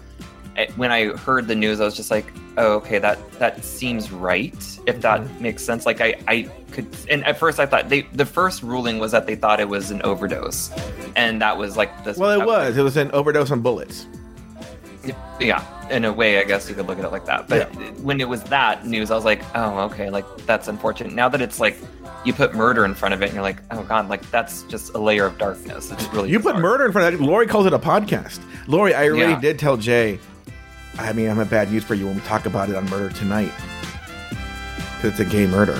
[0.75, 2.25] when I heard the news, I was just like,
[2.57, 4.53] oh, okay, that that seems right.
[4.85, 5.43] If that Mm-hmm.
[5.43, 5.85] makes sense.
[5.85, 6.87] Like I I could.
[7.09, 9.91] And at first I thought they the first ruling was that they thought it was
[9.91, 10.71] an overdose,
[11.15, 12.77] and that was like the well, it was.
[12.77, 14.05] It was an overdose on bullets.
[15.39, 17.67] yeah in a way i guess you could look at it like that but
[18.01, 21.41] when it was that news i was like oh okay like that's unfortunate now that
[21.41, 21.75] it's like
[22.23, 24.93] you put murder in front of it and you're like oh god like that's just
[24.93, 27.25] a layer of darkness it's really You put murder in front of that.
[27.25, 28.39] Lori calls it a podcast.
[28.67, 29.39] Lori, I really Yeah.
[29.39, 30.19] did tell Jay.
[30.97, 33.09] I mean, I'm a bad use for you when we talk about it on Murder
[33.15, 33.51] Tonight.
[34.95, 35.79] Because it's a gay murder.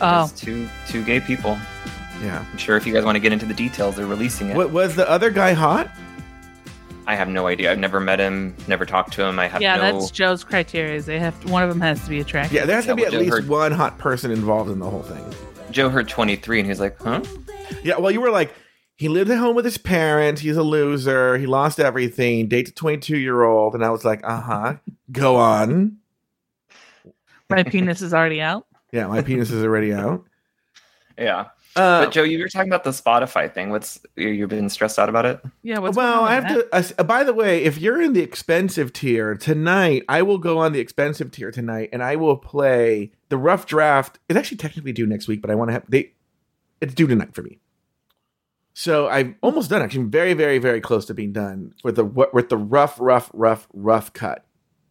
[0.00, 1.58] Oh, It's two two gay people
[2.22, 2.44] Yeah.
[2.52, 4.70] i'm sure if you guys want to get into the details they're releasing it What
[4.70, 5.90] was the other guy hot?
[7.08, 9.74] i have no idea i've never met him never talked to him i have yeah,
[9.74, 11.02] no that's Joe's criteria.
[11.02, 12.52] They have one of them has to be attractive.
[12.52, 14.78] Yeah, there has to be well, at Joe least heard- one hot person involved in
[14.78, 15.24] the whole thing.
[15.72, 17.20] joe heard 23 and he's like huh
[17.82, 18.54] Yeah, well, you were like,
[18.98, 20.40] he lived at home with his parents.
[20.42, 21.38] He's a loser.
[21.38, 22.48] He lost everything.
[22.48, 23.74] Dates a 22 year old.
[23.74, 24.74] And I was like, uh huh.
[25.10, 25.96] Go on.
[27.48, 28.66] My penis is already out.
[28.92, 30.24] Yeah, my penis is already out.
[31.18, 34.68] yeah Uh, but joe you were talking about the spotify thing what's you- you've been
[34.68, 35.78] stressed out about it Yeah.
[35.78, 37.00] What's well, I have with to.
[37.00, 40.72] Uh, by the way, if you're in the expensive tier tonight, I will go on
[40.72, 44.18] the expensive tier tonight, and I will play the rough draft.
[44.28, 46.12] It's actually technically due next week, but I want to have they.
[46.80, 47.58] It's due tonight for me.
[48.78, 49.82] So I'm almost done.
[49.82, 53.66] Actually, very, very, very close to being done with the with the rough, rough, rough,
[53.72, 54.44] rough cut.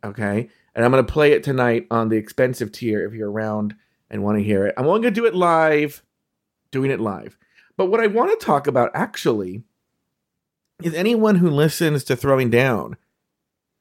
[0.03, 3.07] Okay, and I'm gonna play it tonight on the expensive tier.
[3.07, 3.77] If you're around
[4.09, 6.03] and want to hear it, I'm only gonna do it live.
[6.69, 7.37] Doing it live.
[7.77, 9.63] But what I want to talk about actually
[10.83, 12.97] is anyone who listens to Throwing Down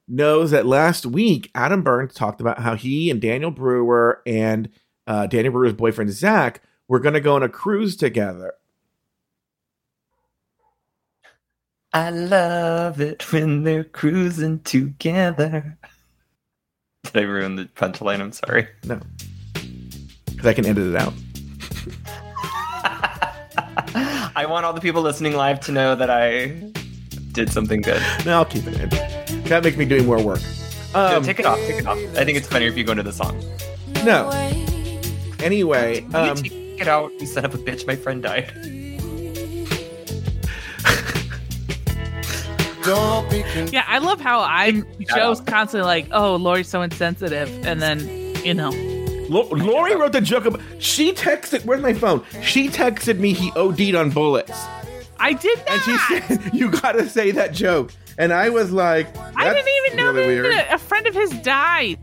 [0.06, 4.68] knows that last week Adam Burns talked about how he and Daniel Brewer and
[5.08, 8.54] uh, Daniel Brewer's boyfriend Zach were going to go on a cruise together.
[11.96, 15.78] I love it when they're cruising together.
[17.04, 18.20] Did I ruin the punchline?
[18.20, 18.68] I'm sorry.
[18.84, 19.00] No,
[19.54, 21.14] because I can edit it out.
[24.36, 26.48] I want all the people listening live to know that I
[27.32, 28.02] did something good.
[28.26, 28.90] No, I'll keep it in.
[29.44, 30.42] That makes me doing more work.
[30.92, 31.56] No, Um, take it off.
[31.60, 31.96] Take it off.
[32.18, 33.42] I think it's funnier if you go into the song.
[34.04, 34.28] no.
[35.42, 37.10] Anyway, um, you take it out.
[37.18, 37.86] You son of a bitch.
[37.86, 38.52] My friend died.
[42.86, 47.82] Don't be Yeah, I love how I'm Joe's constantly like, "Oh, Lori's so insensitive," and
[47.82, 48.00] then
[48.44, 48.70] you know,
[49.28, 50.44] Lo- Lori wrote the joke.
[50.46, 51.64] About, she texted.
[51.64, 52.22] Where's my phone?
[52.42, 54.52] She texted me he OD'd on bullets.
[55.18, 59.52] I did And she said, "You gotta say that joke." And I was like, I
[59.52, 61.98] didn't even know really that a- a friend of his died.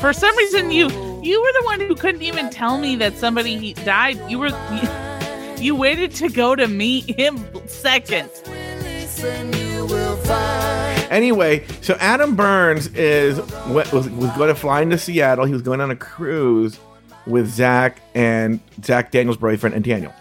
[0.00, 0.88] For some reason, you
[1.22, 4.18] you were the one who couldn't even tell me that somebody died.
[4.30, 4.88] You were you,
[5.64, 8.28] you waited to go to meet him second.
[11.10, 15.44] Anyway, so Adam Burns is was was going to fly into Seattle.
[15.44, 16.78] He was going on a cruise
[17.26, 20.12] with Zach and Zach Daniel's boyfriend and Daniel,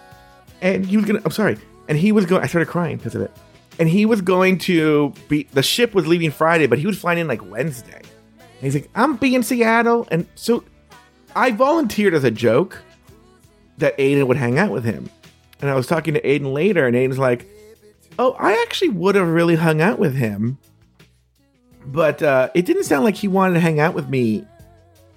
[0.61, 1.21] and he was gonna.
[1.25, 2.43] I'm sorry, and he was going.
[2.43, 3.31] I started crying because of it.
[3.77, 5.43] And he was going to be.
[5.51, 8.01] The ship was leaving Friday, but he was flying in like Wednesday.
[8.37, 10.63] And he's like, "I'm being Seattle," and so
[11.35, 12.81] I volunteered as a joke
[13.79, 15.09] that Aiden would hang out with him.
[15.61, 17.45] And I was talking to Aiden later, and Aiden's like,
[18.17, 20.57] "Oh, I actually would have really hung out with him."
[21.87, 24.45] but uh, it didn't sound like he wanted to hang out with me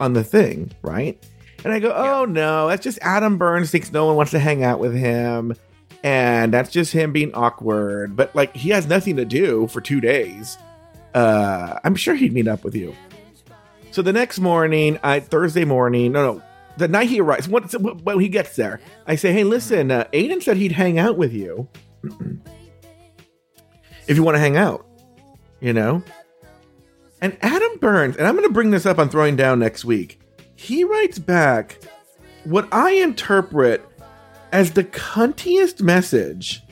[0.00, 1.22] on the thing, right?
[1.64, 4.62] And I go, oh no, that's just Adam Burns thinks no one wants to hang
[4.62, 5.54] out with him,
[6.04, 8.16] and that's just him being awkward.
[8.16, 10.56] But like, he has nothing to do for two days.
[11.14, 12.94] Uh, I'm sure he'd meet up with you.
[13.90, 16.42] So the next morning, I Thursday morning, no, no,
[16.76, 20.42] the night he arrives, when, when he gets there, I say, hey, listen, uh, Aiden
[20.42, 21.66] said he'd hang out with you
[24.08, 24.84] if you want to hang out,
[25.60, 26.02] you know.
[27.20, 30.20] And Adam Burns, and I'm going to bring this up on Throwing Down next week.
[30.56, 31.78] He writes back
[32.44, 33.84] what I interpret
[34.52, 36.62] as the cuntiest message.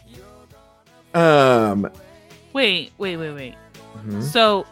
[1.14, 1.90] Um,
[2.52, 3.54] Wait, wait, wait, wait.
[3.98, 4.22] mhm.
[4.22, 4.66] So,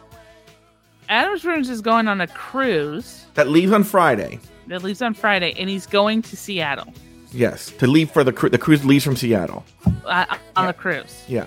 [1.09, 4.39] Adams Burns is going on a cruise that leaves on Friday.
[4.67, 6.91] that leaves on Friday, and he's going to Seattle
[7.31, 9.63] Yes, to leave for the cru- the cruise leaves from Seattle.
[10.05, 10.25] uh,
[10.55, 11.23] on the cruise.
[11.27, 11.45] Yeah,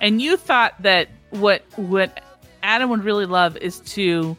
[0.00, 2.22] And you thought that what what
[2.62, 4.36] Adam would really love is to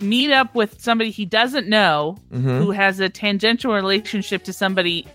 [0.00, 2.58] meet up with somebody he doesn't know Mhm.
[2.58, 5.06] who has a tangential relationship to somebody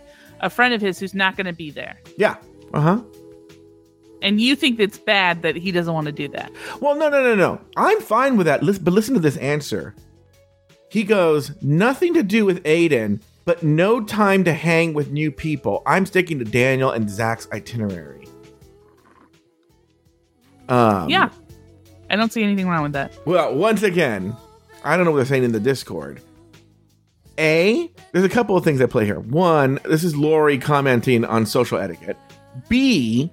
[0.41, 1.95] a friend of his who's not going to be there.
[2.17, 2.35] Yeah.
[2.73, 3.01] Uh huh.
[4.21, 6.51] And you think it's bad that he doesn't want to do that.
[6.81, 7.61] Well, no, no, no, no.
[7.77, 8.61] I'm fine with that.
[8.83, 9.95] But listen to this answer.
[10.89, 15.83] He goes, nothing to do with Aiden, but no time to hang with new people.
[15.85, 18.24] I'm sticking to Daniel and Zach's itinerary.
[20.69, 21.29] Um, yeah.
[22.09, 23.13] I don't see anything wrong with that.
[23.25, 24.35] Well, once again,
[24.83, 26.21] I don't know what they're saying in the Discord.
[27.37, 29.19] A, there's a couple of things that play here.
[29.19, 32.17] One, this is Lori commenting on social etiquette.
[32.69, 33.29] B,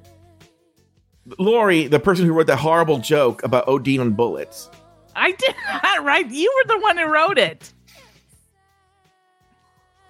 [1.38, 4.68] Lori, the person who wrote that horrible joke about OD on bullets.
[5.14, 6.28] I did not right.
[6.28, 7.72] You were the one who wrote it.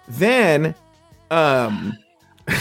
[0.07, 0.75] Then,
[1.29, 1.97] um,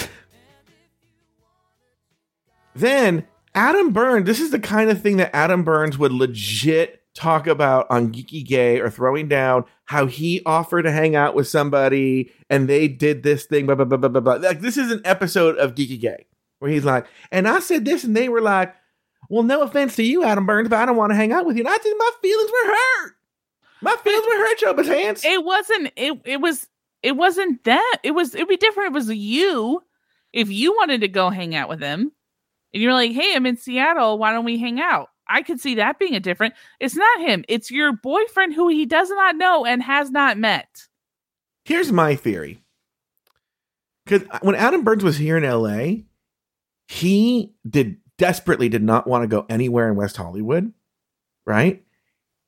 [2.75, 4.26] then Adam Burns.
[4.26, 8.44] This is the kind of thing that Adam Burns would legit talk about on Geeky
[8.46, 13.22] Gay or throwing down how he offered to hang out with somebody and they did
[13.22, 13.66] this thing.
[13.66, 14.20] Blah blah blah blah blah.
[14.20, 14.34] blah.
[14.34, 16.26] Like this is an episode of Geeky Gay
[16.58, 18.74] where he's like, and I said this, and they were like,
[19.28, 21.56] "Well, no offense to you, Adam Burns, but I don't want to hang out with
[21.56, 23.12] you." And I think my feelings were hurt.
[23.82, 25.24] My feelings were hurt, Joe Pants.
[25.24, 26.68] It wasn't it it was
[27.02, 27.98] it wasn't that.
[28.02, 28.88] It was it'd be different.
[28.90, 29.82] It was you.
[30.32, 32.12] If you wanted to go hang out with him
[32.72, 35.08] and you're like, hey, I'm in Seattle, why don't we hang out?
[35.28, 36.54] I could see that being a different.
[36.80, 37.44] It's not him.
[37.48, 40.88] It's your boyfriend who he does not know and has not met.
[41.64, 42.58] Here's my theory.
[44.04, 46.02] Because uh, when Adam Burns was here in LA,
[46.88, 50.72] he did desperately did not want to go anywhere in West Hollywood,
[51.46, 51.85] right?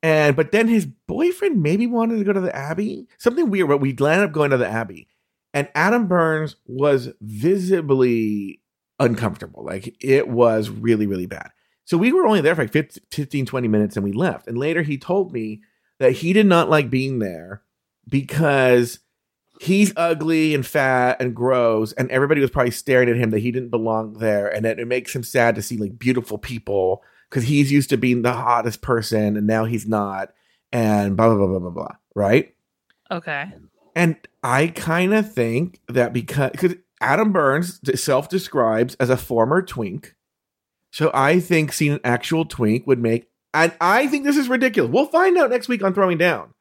[0.03, 3.69] And but then his boyfriend maybe wanted to go to the Abbey, something weird.
[3.69, 5.07] But we landed up going to the Abbey,
[5.53, 8.61] and Adam Burns was visibly
[8.99, 9.63] uncomfortable.
[9.63, 11.49] Like it was really, really bad.
[11.85, 14.47] So we were only there for like 15, 15 20 minutes and we left.
[14.47, 15.61] And later he told me
[15.99, 17.61] that he did not like being there
[18.09, 18.99] because
[19.59, 23.51] he's ugly and fat and gross and everybody was probably staring at him that he
[23.51, 27.45] didn't belong there and that it makes him sad to see like beautiful people because
[27.45, 30.33] he's used to being the hottest person and now he's not
[30.73, 32.53] and blah blah blah blah blah blah right
[33.09, 33.45] Okay.
[33.95, 40.15] and i kind of think that because because adam burns self-describes as a former twink
[40.91, 44.91] so i think seeing an actual twink would make and i think this is ridiculous
[44.91, 46.53] we'll find out next week on throwing down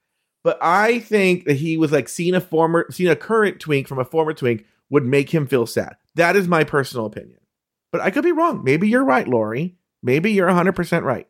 [0.45, 3.99] but I think that he was like seeing a former, seeing a current twink from
[3.99, 5.97] a former twink would make him feel sad.
[6.15, 7.39] That is my personal opinion.
[7.91, 8.63] But I could be wrong.
[8.63, 9.77] Maybe you're right, Lori.
[10.03, 11.27] Maybe you're 100% right.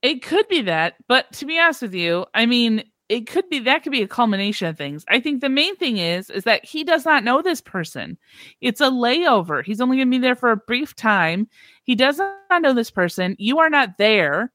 [0.00, 3.58] It could be that, but to be honest with you, I mean, it could be
[3.60, 5.04] that could be a culmination of things.
[5.08, 8.16] I think the main thing is is that he does not know this person.
[8.60, 9.62] It's a layover.
[9.64, 11.48] He's only going to be there for a brief time.
[11.84, 13.36] He does not know this person.
[13.38, 14.52] You are not there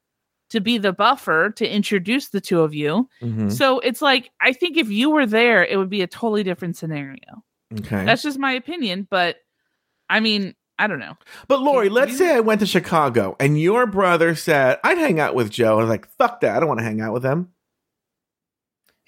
[0.50, 3.08] to be the buffer to introduce the two of you.
[3.22, 3.52] Mhm.
[3.52, 6.76] So it's like I think if you were there, it would be a totally different
[6.76, 7.44] scenario.
[7.78, 8.04] Okay.
[8.04, 9.36] That's just my opinion, but
[10.08, 11.16] I mean, I don't know.
[11.46, 14.98] but Lori, Can let's you- say I went to Chicago and your brother said, I'd
[14.98, 15.74] hang out with Joe.
[15.78, 16.56] I was like, fuck that.
[16.56, 17.50] I don't want to hang out with him.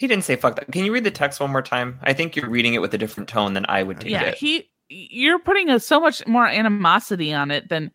[0.02, 0.72] He didn't say fuck that.
[0.72, 2.00] Can you read the text one more time?
[2.02, 4.34] I think you're reading it with a different tone than I would take yeah it.
[4.34, 7.92] he you're putting a, so much more animosity on it than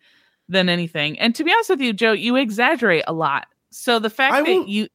[0.47, 4.09] than anything and to be honest with you joe you exaggerate a lot so the
[4.09, 4.87] fact I that will- you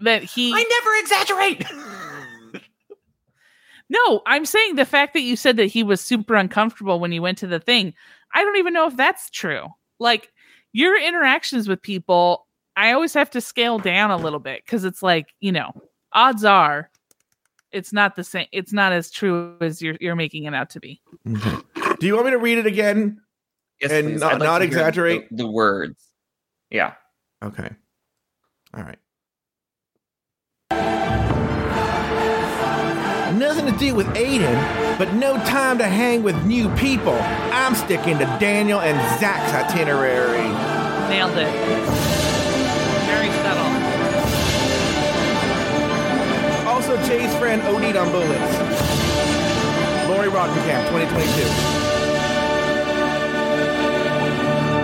[0.00, 2.62] that he I never exaggerate.
[3.88, 7.22] no i'm saying the fact that you said that he was super uncomfortable when you
[7.22, 7.94] went to the thing
[8.34, 9.68] i don't even know if that's true
[10.00, 10.32] like
[10.72, 15.04] your interactions with people i always have to scale down a little bit because it's
[15.04, 15.70] like you know
[16.16, 16.90] odds are
[17.72, 20.80] it's not the same it's not as true as you're you're making it out to
[20.80, 21.00] be
[21.32, 21.56] Okay.
[22.00, 23.20] Do you want me to read it again?
[23.80, 24.20] Yes, And please.
[24.20, 25.28] not- like not exaggerate?
[25.30, 26.02] the, the words.
[26.70, 26.94] Yeah.
[27.44, 27.70] Okay.
[28.74, 28.98] All right.
[33.38, 37.12] Nothing to do with Aiden, but no time to hang with new people.
[37.20, 40.48] I'm sticking to Daniel and Zach's itinerary.
[41.10, 42.15] nailed it
[46.96, 48.58] Also, Jay's friend OD'd on bullets.
[50.08, 51.42] Lori Roggenkamp, 2022.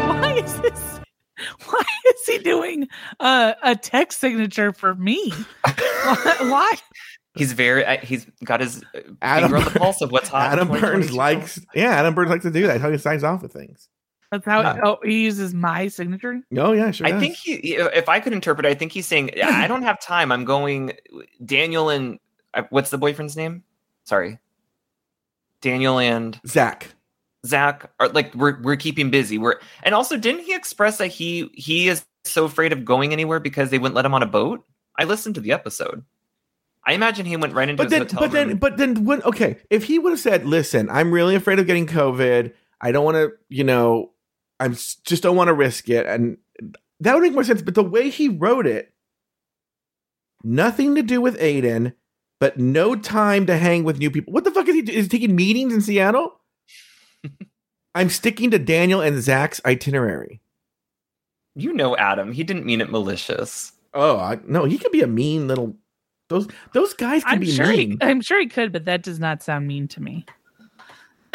[0.08, 1.00] why is this
[1.66, 2.88] why is he doing
[3.20, 5.32] a, a text signature for me
[5.64, 6.72] why, why?
[7.34, 7.84] He's very.
[7.84, 10.52] uh, He's got his uh, Adam- finger on the pulse of what's hot.
[10.52, 12.80] Adam Burns likes, yeah, Adam Burns likes to do that.
[12.82, 13.88] How he signs off with things.
[14.32, 14.80] That's how Yeah.
[14.82, 17.06] oh he uses my signature Oh, yeah, sure.
[17.06, 17.20] I does.
[17.20, 17.76] think he.
[17.76, 20.32] If I could interpret, I think he's saying, "I don't have time.
[20.32, 20.94] I'm going."
[21.44, 22.18] Daniel and
[22.54, 23.62] uh, what's the boyfriend's name?
[24.04, 24.40] Sorry,
[25.60, 26.88] Daniel and Zach.
[27.46, 29.38] Zach are like we're we're keeping busy.
[29.38, 33.40] We're and also didn't he express that he he is so afraid of going anywhere
[33.40, 34.64] because they wouldn't let him on a boat?
[34.98, 36.04] I listened to the episode.
[36.84, 39.22] I imagine he went right into But his then, hotel but then, but then, when
[39.22, 42.52] okay, if he would have said, "Listen, I'm really afraid of getting COVID.
[42.80, 44.10] I don't want to, you know,
[44.62, 46.36] I'm just don't want to risk it," and
[47.00, 47.62] that would make more sense.
[47.62, 48.92] But the way he wrote it,
[50.44, 51.94] nothing to do with Aiden,
[52.40, 54.32] but no time to hang with new people.
[54.32, 54.82] What the fuck is he?
[54.82, 56.40] do- Is he taking meetings in Seattle?
[57.94, 60.40] I'm sticking to Daniel and Zach's itinerary.
[61.54, 62.32] you know Adam.
[62.32, 63.72] He didn't mean it malicious.
[63.94, 65.76] Oh I, no, he could be a mean little.
[66.28, 67.98] Those those guys can I'm be sure he, mean.
[68.00, 70.24] I'm sure he could, but that does not sound mean to me.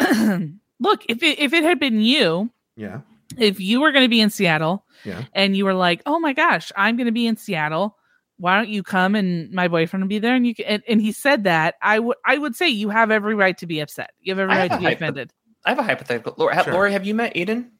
[0.80, 3.00] Look, if it if it had been you, yeah,
[3.36, 5.24] if you were going to be in Seattle yeah.
[5.34, 7.96] and you were like, "Oh my gosh, I'm going to be in Seattle.
[8.38, 11.02] Why don't you come and my boyfriend will be there?" And you can, and, and
[11.02, 14.12] he said that, I would I would say you have every right to be upset.
[14.20, 15.32] You have every I right have to be hypo- offended.
[15.64, 16.34] I have a hypothetical.
[16.38, 16.72] Lori, ha- Sure.
[16.72, 17.70] Lori, have you met Aiden?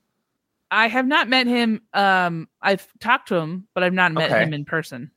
[0.71, 1.81] I have not met him.
[1.95, 4.43] Um, I've talked to him, but I've not met Okay.
[4.43, 5.11] him in person.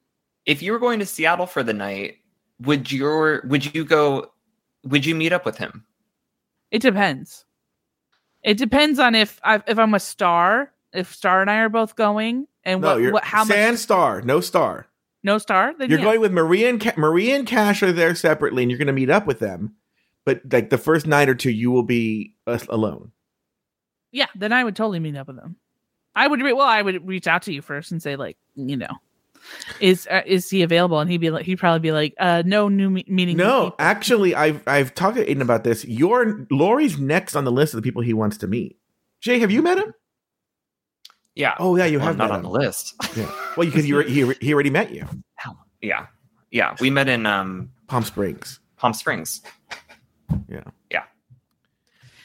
[0.46, 2.20] If you were going to Seattle for the night,
[2.62, 4.32] would your would you go?
[4.86, 5.86] Would you meet up with him?
[6.72, 7.46] It depends.
[8.44, 11.96] It depends on if I if I'm a star, if Star and I are both
[11.96, 14.88] going, and No, what, you're what how Sand much Star, no Star.
[15.24, 15.74] no Star.
[15.78, 16.06] Then You're yeah.
[16.06, 18.94] going with Maria and Ca- Maria and Cash are there separately, and you're going to
[18.94, 19.76] meet up with them.
[20.26, 23.12] But like the first night or two, you will be uh, alone.
[24.12, 25.56] yeah, then I would totally meet up with them.
[26.16, 28.76] I would re- well, I would reach out to you first and say like, you
[28.78, 28.90] know,
[29.80, 31.00] is uh, is he available?
[31.00, 33.38] And he'd be like, he'd probably be like, uh, no new me- meeting.
[33.38, 33.76] No, people.
[33.80, 35.86] actually, I've I've talked to Aiden about this.
[35.86, 38.78] Your Lori's next on the list of the people he wants to meet.
[39.22, 39.94] Jay, have you met him?
[41.36, 41.54] Yeah.
[41.60, 42.44] Oh yeah, you Well, have not met on him.
[42.44, 42.94] the list.
[43.16, 43.32] Yeah.
[43.58, 45.08] Well, because you he he already met you,
[45.82, 46.08] yeah.
[46.52, 46.76] Yeah.
[46.82, 48.60] We met in um Palm Springs.
[48.78, 49.42] Palm Springs.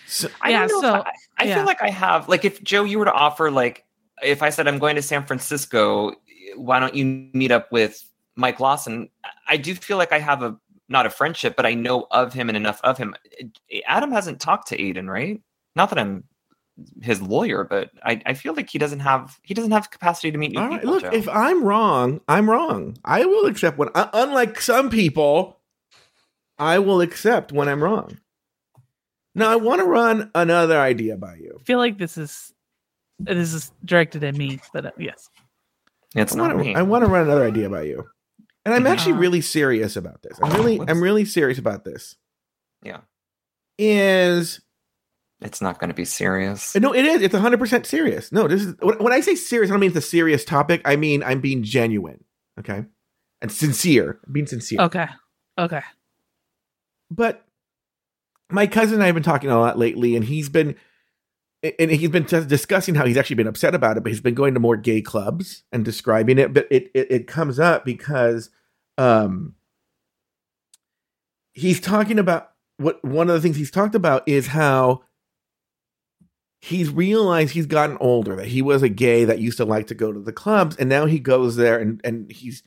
[0.09, 1.57] So, I Yeah, so- I, I yeah.
[1.57, 3.85] feel like I have like if Joe you were to offer like
[4.23, 6.13] if I said I'm going to San Francisco,
[6.57, 8.03] why don't you meet up with
[8.37, 9.09] Mike Lawson?
[9.49, 10.57] I do feel like I have a
[10.89, 13.15] not a friendship, but I know of him and enough of him.
[13.87, 15.41] Adam hasn't talked to Aiden, right?
[15.75, 16.25] Not that I'm
[17.03, 20.39] his lawyer, but I, I feel like he doesn't have he doesn't have capacity to
[20.39, 20.95] meet new all right, people.
[20.95, 21.11] look, Joe.
[21.13, 22.97] if I'm wrong, I'm wrong.
[23.05, 25.59] I will accept when, uh, unlike some people,
[26.59, 28.19] I will accept when I'm wrong.
[29.35, 31.59] Now, I want to run another idea by you.
[31.61, 32.53] I feel like this is
[33.19, 35.31] this is directed at me, but uh, yes,
[36.23, 36.75] it's I not wanna, me.
[36.75, 38.05] I want to run another idea by you.
[38.65, 39.21] And I'm actually Uh-huh.
[39.21, 40.39] really serious about this.
[40.43, 40.91] I'm really Whoops.
[40.91, 42.17] I'm really serious about this.
[42.83, 43.01] Yeah.
[43.79, 44.61] Is
[45.41, 46.75] it's not going to be serious.
[46.75, 47.21] no, it is.
[47.23, 48.33] It's 100% serious.
[48.33, 50.81] No, this is when when I say serious, I don't mean it's a serious topic.
[50.85, 52.25] I mean I'm being genuine,
[52.59, 52.85] okay?
[53.43, 54.19] And sincere.
[54.27, 54.81] I'm being sincere.
[54.81, 55.07] okay,
[55.59, 55.83] okay.
[57.11, 57.45] But
[58.51, 60.75] my cousin and I have been talking a lot lately, and he's been
[61.79, 64.35] and he's been just discussing how he's actually been upset about it, but he's been
[64.35, 66.53] going to more gay clubs and describing it.
[66.53, 68.51] But it it, it comes up because
[68.99, 69.55] um
[71.53, 75.03] he's talking about what one of the things he's talked about is how
[76.61, 79.95] he's realized he's gotten older that he was a gay that used to like to
[79.95, 82.63] go to the clubs and now he goes there and and he's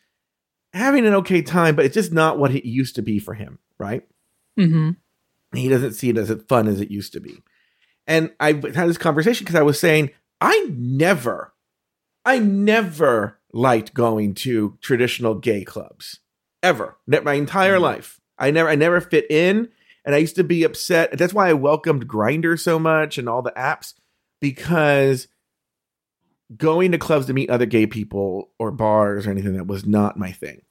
[0.73, 3.59] having an okay time but it's just not what it used to be for him
[3.79, 4.03] right
[4.59, 4.91] Mm-hmm.
[5.57, 7.41] he doesn't see it as fun as it used to be.
[8.09, 10.09] And I had this conversation because I was saying,
[10.41, 11.53] I never,
[12.25, 16.19] I never liked going to traditional gay clubs
[16.63, 16.97] ever.
[17.07, 17.81] My entire Mhm.
[17.81, 19.69] life, I never, I never fit in,
[20.03, 21.17] and I used to be upset.
[21.17, 23.93] That's why I welcomed Grindr so much and all the apps
[24.41, 25.27] because
[26.57, 30.17] going to clubs to meet other gay people or bars or anything that was not
[30.17, 30.63] my thing.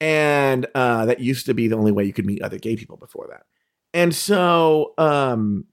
[0.00, 2.96] And uh, that used to be the only way you could meet other gay people
[2.96, 3.44] before that.
[3.92, 5.66] And so, um,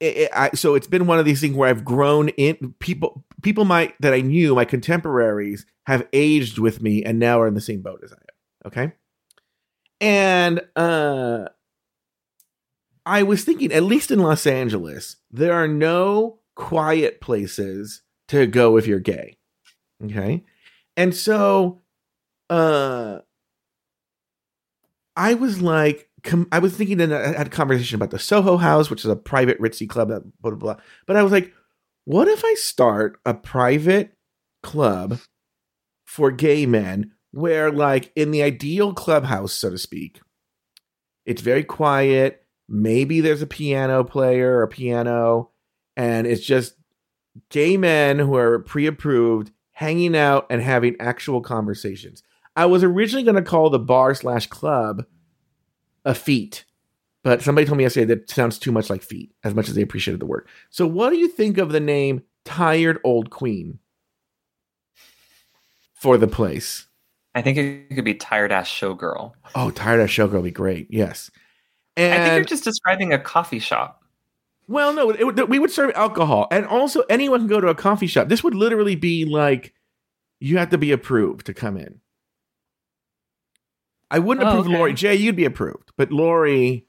[0.00, 3.24] it, it- I, so it's been one of these things where I've grown in people,
[3.42, 7.54] people might that I knew, my contemporaries have aged with me and now are in
[7.54, 8.66] the same boat as I am.
[8.66, 8.92] Okay.
[10.00, 11.46] And uh,
[13.06, 18.76] I was thinking, at least in Los Angeles, there are no quiet places to go
[18.76, 19.38] if you're gay.
[20.04, 20.44] Okay.
[20.96, 21.82] And so
[22.50, 23.20] uh
[25.16, 28.58] I was like com- I was thinking and I had a conversation about the Soho
[28.58, 30.76] House, which is a private ritzy club that blah blah blah.
[31.06, 31.52] But I was like,
[32.04, 34.12] what if I start a private
[34.62, 35.18] club
[36.04, 40.20] for gay men where like in the ideal clubhouse, so to speak,
[41.24, 42.44] it's very quiet.
[42.68, 45.50] Maybe there's a piano player or a piano,
[45.96, 46.74] and it's just
[47.50, 52.22] gay men who are pre-approved hanging out and having actual conversations.
[52.56, 55.04] I was originally going to call the bar slash club
[56.06, 56.64] a feat,
[57.22, 59.82] But somebody told me yesterday that sounds too much like feet, as much as they
[59.82, 60.48] appreciated the word.
[60.70, 63.80] So, what do you think of the name Tired Old Queen
[65.94, 66.86] for the place?
[67.34, 69.32] I think it could be tired ass showgirl.
[69.54, 70.86] Oh, Tired Ass Showgirl would be great.
[70.88, 71.30] Yes.
[71.96, 74.02] And I think you're just describing a coffee shop.
[74.68, 77.74] Well, no, it, would- we would serve alcohol, and also anyone can go to a
[77.74, 78.28] coffee shop.
[78.28, 79.74] This would literally be like
[80.40, 82.00] you have to be approved to come in.
[84.10, 84.76] I wouldn't Oh, approve okay.
[84.76, 84.92] Lori.
[84.94, 86.86] Jay, you'd be approved, but Lori,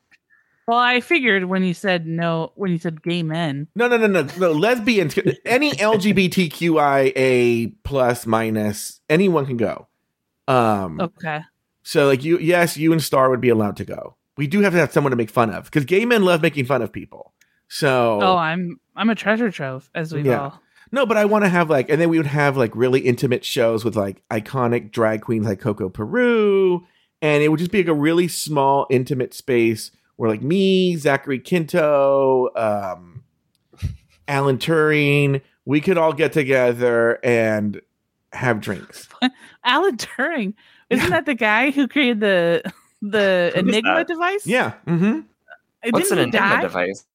[0.67, 4.07] Well, I figured when you said no, when you said gay men, no, no, no,
[4.07, 4.51] no, no.
[4.51, 9.87] Lesbians, any LGBTQIA plus minus, anyone can go.
[10.47, 11.41] Um, okay.
[11.83, 14.15] so like you, yes, you and Star would be allowed to go.
[14.37, 16.65] We do have to have someone to make fun of because gay men love making
[16.65, 17.33] fun of people.
[17.67, 20.41] So Oh, I'm I'm a treasure trove, as we Yeah.
[20.41, 20.61] all.
[20.91, 23.43] No, but I want to have like, and then we would have like really intimate
[23.43, 26.85] shows with like iconic drag queens like Coco Peru,
[27.21, 31.39] and it would just be like a really small, intimate space where like me, Zachary
[31.39, 33.23] Quinto, um,
[34.27, 37.81] Alan Turing, we could all get together and
[38.33, 39.07] have drinks.
[39.63, 40.53] Alan Turing,
[40.89, 44.45] isn't that the guy who created the the Who is Enigma device?
[44.47, 45.21] Yeah, hmm
[45.89, 46.61] What's an Enigma die?
[46.61, 47.05] device?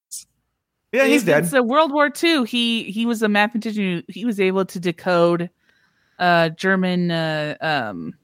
[0.92, 1.46] yeah, he's dead.
[1.46, 2.44] So World War II.
[2.44, 3.82] He he was a mathematician.
[3.84, 5.50] Who, he was able to decode
[6.18, 8.14] uh German uh, um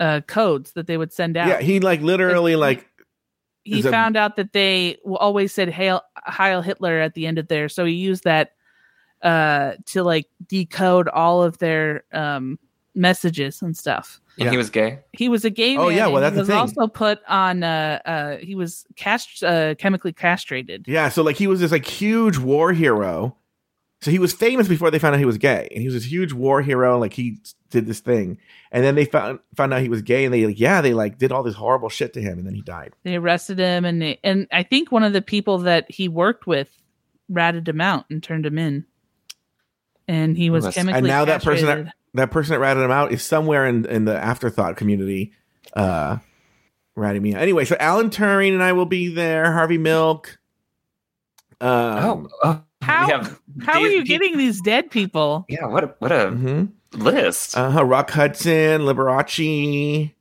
[0.00, 1.48] uh codes that they would send out.
[1.48, 2.86] Yeah, he like literally like
[3.64, 7.38] he is a- found out that they always said Hail Heil Hitler at the end
[7.38, 8.52] of there, so he used that
[9.22, 12.58] uh to like decode all of their um
[12.94, 14.20] messages and stuff.
[14.38, 14.50] And Yeah.
[14.52, 15.00] he was gay.
[15.12, 16.56] He was a gay Oh, yeah, well, and that's he the was thing.
[16.82, 20.84] also put on uh uh he was cast uh, chemically castrated.
[20.86, 23.36] Yeah, so like he was this like huge war hero.
[24.00, 26.04] So he was famous before they found out he was gay, and he was this
[26.04, 26.98] huge war hero.
[26.98, 27.38] Like he
[27.70, 28.38] did this thing,
[28.70, 31.18] and then they found found out he was gay, and they like yeah, they like
[31.18, 32.94] did all this horrible shit to him, and then he died.
[33.02, 36.46] They arrested him and they, and I think one of the people that he worked
[36.46, 36.68] with
[37.28, 38.86] ratted him out and turned him in.
[40.06, 43.12] And he was chemically And now that person that that person that ratted him out
[43.12, 45.32] is somewhere in in the afterthought community,
[45.74, 46.18] uh,
[46.94, 47.42] ratting me out.
[47.42, 49.52] Anyway, so Alan Turing and I will be there.
[49.52, 50.38] Harvey Milk.
[51.60, 55.44] Um, oh, oh, How- we have How are Dave- you getting these dead people?
[55.48, 56.70] Yeah, what a what a mhm.
[56.94, 57.56] list.
[57.56, 57.84] Uh-huh.
[57.84, 60.12] Rock Hudson, Liberace,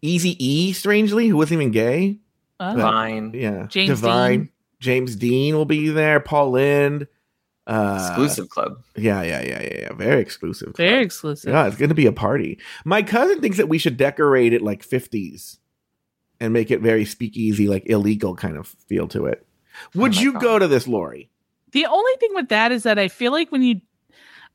[0.00, 2.18] Easy E, strangely, who wasn't even gay.
[2.60, 3.32] Oh, Fine.
[3.34, 3.66] Yeah.
[3.68, 4.38] James Divine.
[4.40, 4.48] Dean.
[4.80, 6.18] James Dean will be there.
[6.20, 7.06] Paul Lynde.
[7.66, 8.82] Uh, Exclusive club.
[8.96, 9.92] Yeah, yeah, yeah, yeah, yeah.
[9.92, 10.74] Very exclusive.
[10.76, 11.52] very exclusive.
[11.52, 12.58] Yeah, it's going to be a party.
[12.84, 15.58] My cousin thinks that we should decorate it like 50s
[16.40, 19.46] and make it very speakeasy, like illegal kind of feel to it.
[19.94, 20.42] Would Oh you God.
[20.42, 21.30] go to this, Lori?
[21.72, 23.80] The only thing with that is that I feel like when you,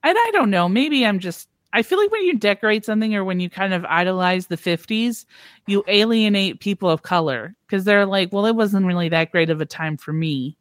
[0.03, 3.24] and I don't know, maybe I'm just, I feel like when you decorate something or
[3.24, 5.26] when you kind of idolize the 50s,
[5.68, 9.61] you alienate people of color because they're like, well, it wasn't really that great of
[9.61, 10.57] a time for me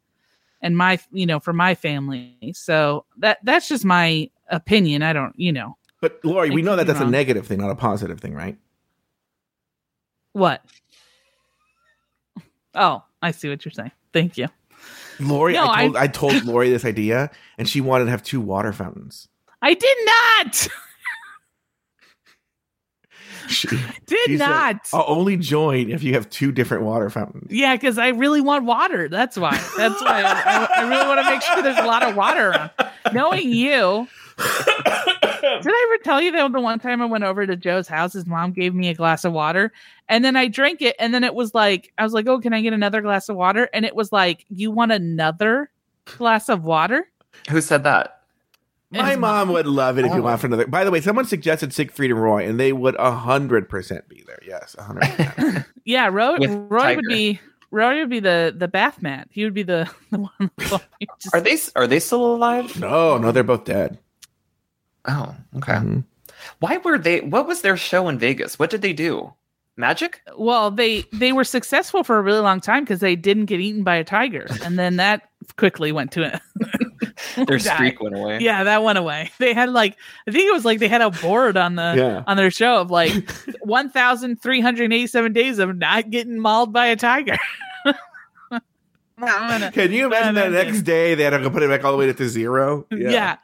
[0.61, 2.53] and my, you know, for my family.
[2.55, 5.01] So that that's just my opinion.
[5.03, 7.75] I don't, you know, But Lori, we know that that's a negative thing, not a
[7.75, 8.57] positive thing, right?
[10.33, 10.63] what?
[12.75, 13.91] Oh, I see what you're saying.
[14.13, 14.47] Thank you.
[15.19, 18.23] Lori, No, I told I- I, told Lori this idea, and she wanted to have
[18.23, 19.27] two water fountains.
[19.61, 20.67] I did not.
[23.47, 24.89] She, Did she said, not.
[24.93, 27.47] I'll only join if you have two different water fountains.
[27.49, 29.07] Yeah, because I really want water.
[29.07, 29.51] That's why.
[29.77, 32.49] That's why I, I, I really want to make sure there's a lot of water
[32.49, 32.71] around.
[33.13, 34.05] Knowing you,
[34.37, 38.13] did I ever tell you that the one time I went over to Joe's house,
[38.13, 39.71] his mom gave me a glass of water,
[40.09, 42.53] and then I drank it, and then it was like, I was like, "Oh, can
[42.53, 45.69] I get another glass of water?" And it was like, "You want another
[46.05, 47.09] glass of water?"
[47.49, 48.21] Who said that?
[48.89, 50.23] My His mom would love it if you Oh.
[50.23, 50.65] want for another.
[50.65, 54.39] By the way, someone suggested Siegfried and Roy, and they would hundred percent be there.
[54.45, 55.65] Yes, hundred percent.
[55.83, 56.95] Yeah, Roy, With Roy Tiger.
[56.97, 57.39] would be.
[57.69, 59.27] Roy would be the the bath mat.
[59.31, 60.51] He would be the the one.
[61.19, 62.79] just- Are they are they still alive?
[62.79, 63.99] No, no, they're both dead.
[65.07, 65.73] Oh, okay.
[65.73, 66.03] Mhm.
[66.59, 67.21] Why were they?
[67.21, 68.59] What was their show in Vegas?
[68.59, 69.33] What did they do?
[69.75, 70.21] Magic?
[70.37, 73.83] Well, they they were successful for a really long time because they didn't get eaten
[73.83, 76.41] by a tiger, and then that quickly went to it.
[77.47, 78.39] Their streak went away.
[78.39, 79.31] Yeah, that went away.
[79.39, 79.95] They had like
[80.27, 82.23] I think it was like they had a board on the Yeah.
[82.27, 83.13] on their show of like
[83.61, 87.37] one thousand three hundred eighty seven days of not getting mauled by a tiger.
[89.19, 91.83] Gonna- Can you imagine Yeah, that that- next day they had to put it back
[91.83, 92.85] all the way to zero?
[92.91, 93.37] yeah.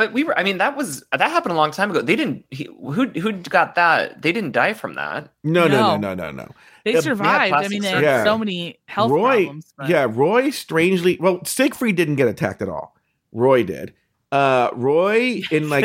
[0.00, 0.36] But we were.
[0.38, 2.00] I mean, that was that happened a long time ago.
[2.00, 2.46] They didn't.
[2.50, 4.22] He, who who got that?
[4.22, 5.30] They didn't die from that.
[5.44, 6.14] No, no, no, No.
[6.14, 6.48] no, no, no.
[6.84, 7.52] they Yeah, they survived.
[7.54, 8.24] I mean, they had Yeah.
[8.24, 9.74] so many health Roy, problems.
[9.76, 12.96] but- yeah, Roy strangely, well, Siegfried didn't get attacked at all.
[13.30, 13.92] Roy did.
[14.32, 15.84] Uh, Roy in like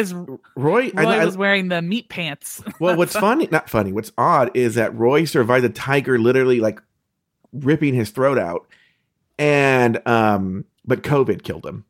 [0.56, 0.92] Roy.
[0.96, 2.64] I, Roy I- was wearing the meat pants.
[2.80, 6.80] well, what's funny, not funny, what's odd is that Roy survived the tiger literally like
[7.52, 8.66] ripping his throat out,
[9.38, 11.84] and um, but COVID killed him.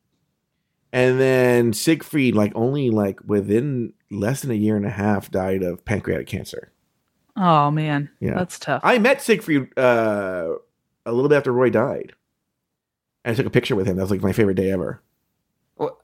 [0.96, 5.62] And then Siegfried, like only like within less than a year and a half, died
[5.62, 6.72] of pancreatic cancer.
[7.36, 8.36] Oh man, Yeah.
[8.36, 8.80] that's tough.
[8.82, 10.54] I met Siegfried uh,
[11.06, 12.14] a little bit after Roy died.
[13.26, 13.98] And I took a picture with him.
[13.98, 15.02] That was like my favorite day ever.
[15.76, 16.00] Well,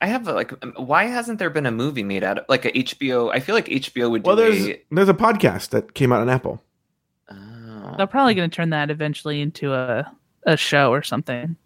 [0.00, 3.30] I have like, why hasn't there been a movie made out of like a HBO?
[3.34, 4.80] I feel like HBO would do Well, there's a.
[4.90, 6.62] there's a podcast that came out on Apple.
[7.30, 7.94] Oh.
[7.98, 10.10] They're probably going to turn that eventually into a
[10.46, 11.56] a show or something.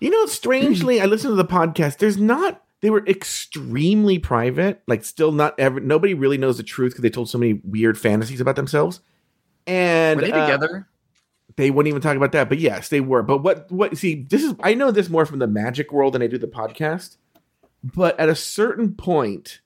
[0.00, 1.98] You know, strangely, I listened to the podcast.
[1.98, 2.62] There's not.
[2.80, 4.82] They were extremely private.
[4.86, 5.78] Like, still not ever.
[5.80, 9.00] Nobody really knows the truth because they told so many weird fantasies about themselves.
[9.66, 10.88] And Were they uh, together?
[11.56, 12.48] they wouldn't even talk about that.
[12.48, 13.22] But yes, they were.
[13.22, 13.70] But what?
[13.70, 13.96] What?
[13.96, 14.54] See, this is.
[14.62, 17.16] I know this more from the magic world than I do the podcast.
[17.84, 19.60] But at a certain point,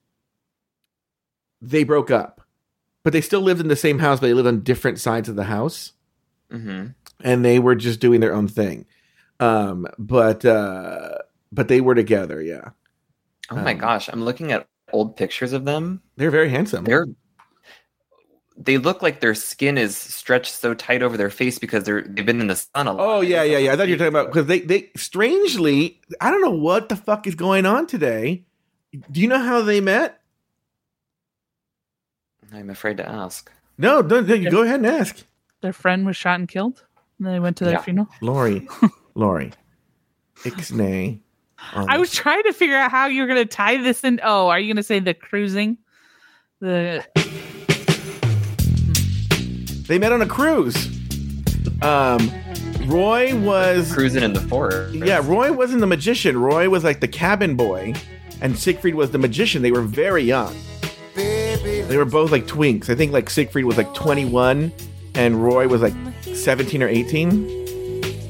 [1.61, 2.43] they broke up.
[3.03, 5.37] But they still lived in the same house, but they lived on different sides of
[5.37, 5.93] the house.
[6.51, 6.87] hmm
[7.25, 8.85] and they were just doing their own thing.
[9.41, 11.19] Um, but uh,
[11.53, 12.41] but they were together.
[12.41, 12.71] Yeah,
[13.51, 16.01] Oh my Um, gosh, I'm looking at old pictures of them.
[16.17, 16.85] they're very handsome.
[16.85, 17.07] They're
[18.59, 22.25] they look like their skin is stretched so tight over their face because they're they've
[22.25, 23.01] been in the sun a lot.
[23.19, 23.73] oh yeah, yeah, yeah.
[23.73, 26.01] I thought you were talking about because they they strangely.
[26.21, 28.45] I don't know what the fuck is going on today.
[29.11, 30.21] Do you know how they met?
[32.53, 33.51] I'm afraid to ask.
[33.77, 35.23] No, don't, don't you go ahead and ask,
[35.61, 36.85] Their friend was shot and killed.
[37.19, 37.83] And they went to their Yeah.
[37.83, 38.09] funeral.
[38.23, 38.67] Lori.
[39.17, 39.51] Lori,
[40.45, 41.19] ixnay.
[41.73, 44.21] on I was trying to figure out how you're going to tie this in.
[44.23, 45.79] Oh, are you going to say the cruising?
[46.61, 47.05] The
[49.89, 50.77] They met on a cruise.
[51.83, 52.31] Um,
[52.85, 54.95] Roy was Cruising in the forest.
[54.95, 56.39] Yeah, Roy wasn't the magician.
[56.39, 57.95] Roy was like the cabin boy,
[58.43, 59.63] and Siegfried was the magician.
[59.63, 60.55] They were very young.
[61.15, 62.91] They were both like twinks.
[62.91, 64.73] I think like Siegfried was like 21,
[65.15, 65.95] and Roy was like
[66.35, 67.66] 17 or 18.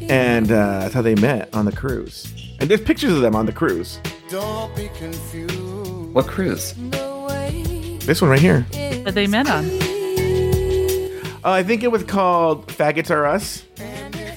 [0.09, 2.33] And uh, that's how they met on the cruise.
[2.61, 3.99] And there's pictures of them on the cruise.
[4.31, 5.59] Don't be confused.
[6.15, 6.75] What cruise?
[8.07, 8.65] This one right here.
[9.05, 9.65] that they met on.
[11.45, 13.65] Oh, I think it was called "Faggots Are Us."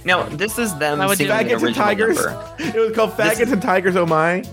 [0.06, 2.16] No, this is them I would do the Faggots and Tigers.
[2.24, 2.56] number.
[2.60, 4.44] It was called This- "Faggots and Tigers." Oh my!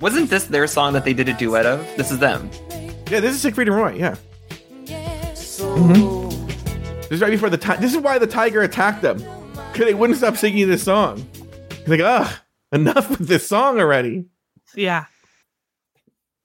[0.00, 1.80] Wasn't this their song that they did a duet of?
[1.96, 2.50] This is them.
[3.10, 3.94] Yeah, this is Siegfried and Roy.
[3.94, 4.16] Yeah,
[4.84, 5.60] this
[7.10, 9.18] is right before the ti- This is why the tiger attacked them
[9.76, 11.26] because they wouldn't stop singing this song.
[11.70, 12.32] He's like, ugh,
[12.72, 14.26] enough with this song already.
[14.74, 15.06] Yeah.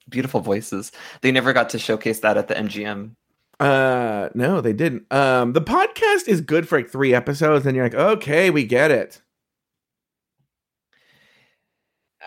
[0.09, 0.91] Beautiful voices.
[1.21, 3.15] They never got to showcase that at the MGM.
[3.59, 5.11] Uh, no, they didn't.
[5.13, 8.91] Um, the podcast is good for like three episodes, and you're like, okay, we get
[8.91, 9.21] it.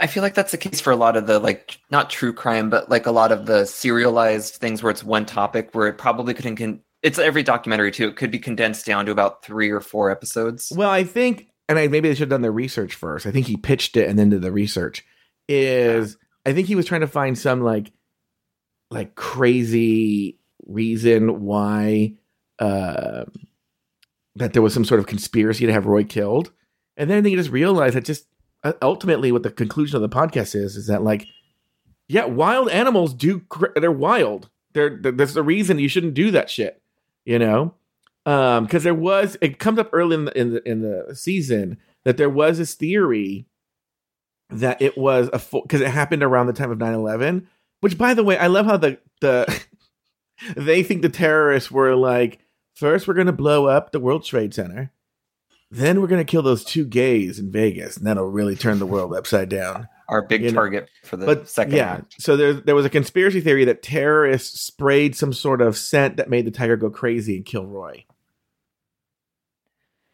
[0.00, 2.70] I feel like that's the case for a lot of the like not true crime,
[2.70, 6.34] but like a lot of the serialized things where it's one topic where it probably
[6.34, 6.56] couldn't.
[6.56, 8.08] Con- it's every documentary too.
[8.08, 10.72] It could be condensed down to about three or four episodes.
[10.74, 13.26] Well, I think, and I, maybe they should have done their research first.
[13.26, 15.04] I think he pitched it and then did the research.
[15.46, 17.92] Is I think he was trying to find some like,
[18.90, 22.14] like crazy reason why,
[22.58, 23.24] uh,
[24.36, 26.52] that there was some sort of conspiracy to have Roy killed,
[26.96, 28.26] and then he just realized that just
[28.62, 31.26] uh, ultimately what the conclusion of the podcast is is that like,
[32.08, 34.48] yeah, wild animals do cr- they're wild.
[34.72, 36.80] They're, they're there's a reason you shouldn't do that shit,
[37.24, 37.74] you know?
[38.26, 41.78] Um because there was it comes up early in the, in the in the season
[42.04, 43.46] that there was this theory
[44.50, 47.46] that it was a because it happened around the time of 9-11
[47.80, 49.62] which by the way i love how the the
[50.56, 52.38] they think the terrorists were like
[52.74, 54.92] first we're gonna blow up the world trade center
[55.70, 59.14] then we're gonna kill those two gays in vegas and that'll really turn the world
[59.14, 61.74] upside down Our big You know, target for the but second.
[61.76, 62.06] yeah round.
[62.18, 66.28] so there, there was a conspiracy theory that terrorists sprayed some sort of scent that
[66.28, 68.04] made the tiger go crazy and kill roy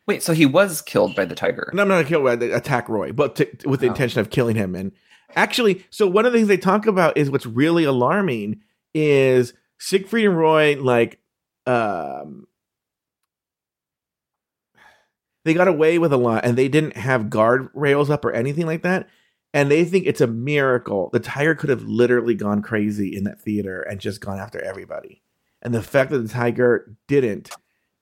[0.07, 1.71] Wait, so he was killed by the tiger.
[1.73, 2.41] No, I'm not gonna kill Red.
[2.41, 3.91] They attack Roy, but to, with the Oh.
[3.91, 4.75] intention of killing him.
[4.75, 4.91] And
[5.37, 8.61] actually, so one of the things they talk about is what's really alarming
[8.93, 11.21] is Siegfried and Roy like
[11.67, 12.49] um
[15.45, 18.83] they got away with a lot and they didn't have guardrails up or anything like
[18.83, 19.09] that.
[19.53, 21.11] And they think it's a miracle.
[21.13, 25.23] The tiger could have literally gone crazy in that theater and just gone after everybody.
[25.63, 27.51] And the fact that the tiger didn't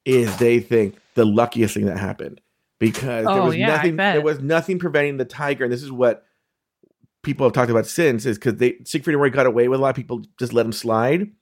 [0.05, 2.40] is they think the luckiest thing that happened
[2.78, 5.90] because there Oh, was yeah, nothing there was nothing preventing the tiger and this is
[5.90, 6.24] what
[7.22, 9.82] people have talked about since is because they Siegfried and Roy got away with a
[9.82, 11.32] lot of people just let him slide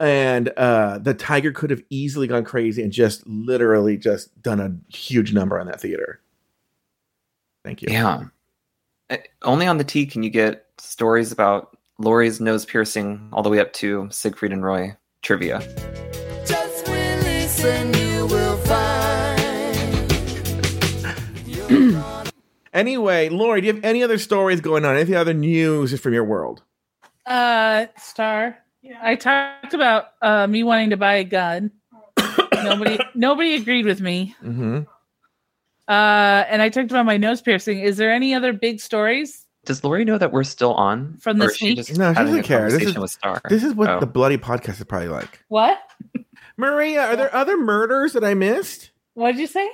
[0.00, 4.76] and uh the tiger could have easily gone crazy and just literally just done a
[4.94, 6.20] huge number on that theater
[7.64, 8.24] thank you Yeah.
[9.10, 13.50] Uh, only on the Tea can you get stories about Laurie's nose piercing all the
[13.50, 15.60] way up to Siegfried and Roy trivia.
[22.72, 24.96] anyway, Lori, do you have any other stories going on?
[24.96, 26.62] Any other news from your world?
[27.24, 28.58] Uh, Star.
[28.82, 28.98] Yeah.
[29.00, 31.70] I talked about uh, me wanting to buy a gun.
[32.52, 34.34] nobody, nobody agreed with me.
[34.42, 34.80] Mm-hmm.
[35.92, 37.80] Uh, and I talked about my nose piercing.
[37.80, 39.46] Is there any other big stories?
[39.66, 41.16] Does Lori know that we're still on?
[41.18, 42.70] From Or this is she No, she doesn't care.
[42.70, 43.40] This is- with Star.
[43.48, 44.00] This is what Oh.
[44.00, 45.44] the bloody podcast is probably like.
[45.48, 45.78] What?
[46.56, 48.90] Maria, are there other murders that I missed?
[49.14, 49.68] What did you say?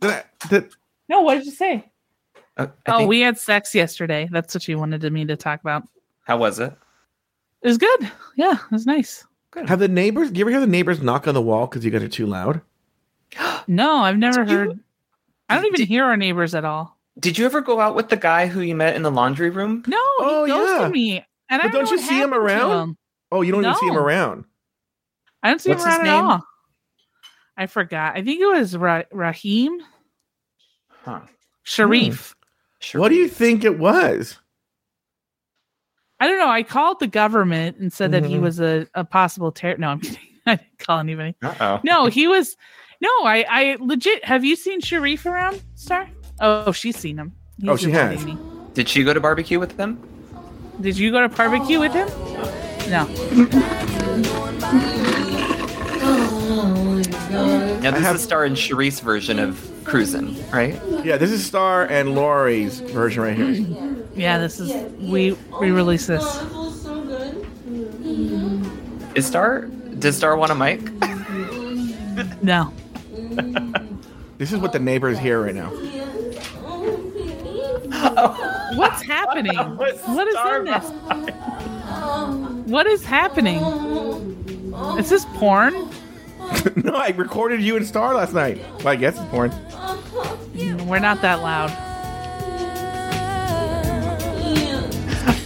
[0.00, 0.70] That, I, that
[1.08, 1.84] No, what did you say?
[2.56, 4.28] Uh, oh, think- we had sex yesterday.
[4.30, 5.84] That's what you wanted me to talk about.
[6.24, 6.72] How was it?
[7.62, 8.10] It was good.
[8.34, 9.24] Yeah, it was nice.
[9.66, 10.30] have the neighbors?
[10.30, 12.26] Do you ever hear the neighbors knock on the wall because you guys are too
[12.26, 12.60] loud?
[13.68, 14.80] No, I've never Did you- heard.
[15.48, 16.96] I don't even did- hear our neighbors at all.
[17.18, 19.82] Did you ever go out with the guy who you met in the laundry room?
[19.86, 20.88] No, Oh, he ghosted yeah.
[20.88, 21.26] me.
[21.48, 22.88] And I But don't know you see him around?
[22.90, 22.98] him.
[23.32, 24.44] Oh, you don't even see him around.
[25.42, 26.24] I don't see What's him his around at name?
[26.30, 26.44] all.
[27.56, 28.16] I forgot.
[28.16, 29.80] I think it was Ra- Raheem
[31.04, 31.20] Huh.
[31.62, 32.34] Sharif.
[32.80, 33.00] Sure.
[33.00, 34.38] What do you think it was?
[36.20, 36.48] I don't know.
[36.48, 38.40] I called the government and said that he Mhm.
[38.42, 39.78] was a, a possible terror.
[39.78, 40.18] No, I'm kidding.
[40.46, 41.34] I didn't call anybody.
[41.42, 41.80] Uh-oh.
[41.82, 42.56] No, he was.
[43.00, 44.24] No, I, I legit.
[44.24, 46.08] Have you seen Sharif around, Star?
[46.40, 47.32] Oh, she's seen him.
[47.60, 48.14] He's Oh, she has.
[48.22, 48.40] avoiding me.
[48.74, 50.00] Did she go to barbecue with them?
[50.80, 52.08] Did you go to barbecue with him?
[52.90, 53.06] No.
[57.82, 60.80] Yeah, this have- is Star and Sharice's version of cruising, right?
[61.04, 63.92] Yeah, this is Star and Lori's version right here.
[64.16, 66.24] Yeah, this is we we release this.
[69.14, 69.66] Is Star?
[69.98, 70.80] Does Star want a mic?
[72.42, 72.72] No.
[74.38, 75.70] This is what the neighbors hear right now.
[78.76, 79.56] What's happening?
[79.56, 80.90] What is in this?
[82.66, 83.58] What is happening?
[84.98, 85.72] Is this porn?
[86.76, 88.60] no, I recorded you and Star last night.
[88.78, 89.50] Well, I guess it's porn.
[90.86, 91.70] We're not that loud.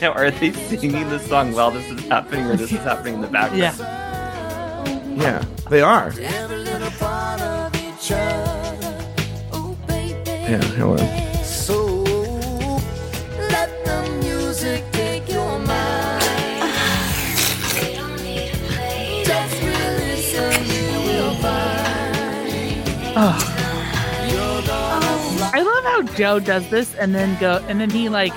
[0.00, 3.20] Now, are they singing the song while this is happening, or this is happening in
[3.20, 3.60] the background?
[3.60, 3.74] Yeah.
[5.14, 6.10] Yeah, they are.
[8.10, 9.06] Every little part of each other.
[9.52, 10.30] Oh, baby.
[10.50, 11.44] Yeah, hold on.
[11.44, 11.76] So
[13.50, 16.22] let the music take your mind.
[19.26, 22.80] Just release and you will find.
[25.52, 28.32] I love how Joe does this and then go and then he like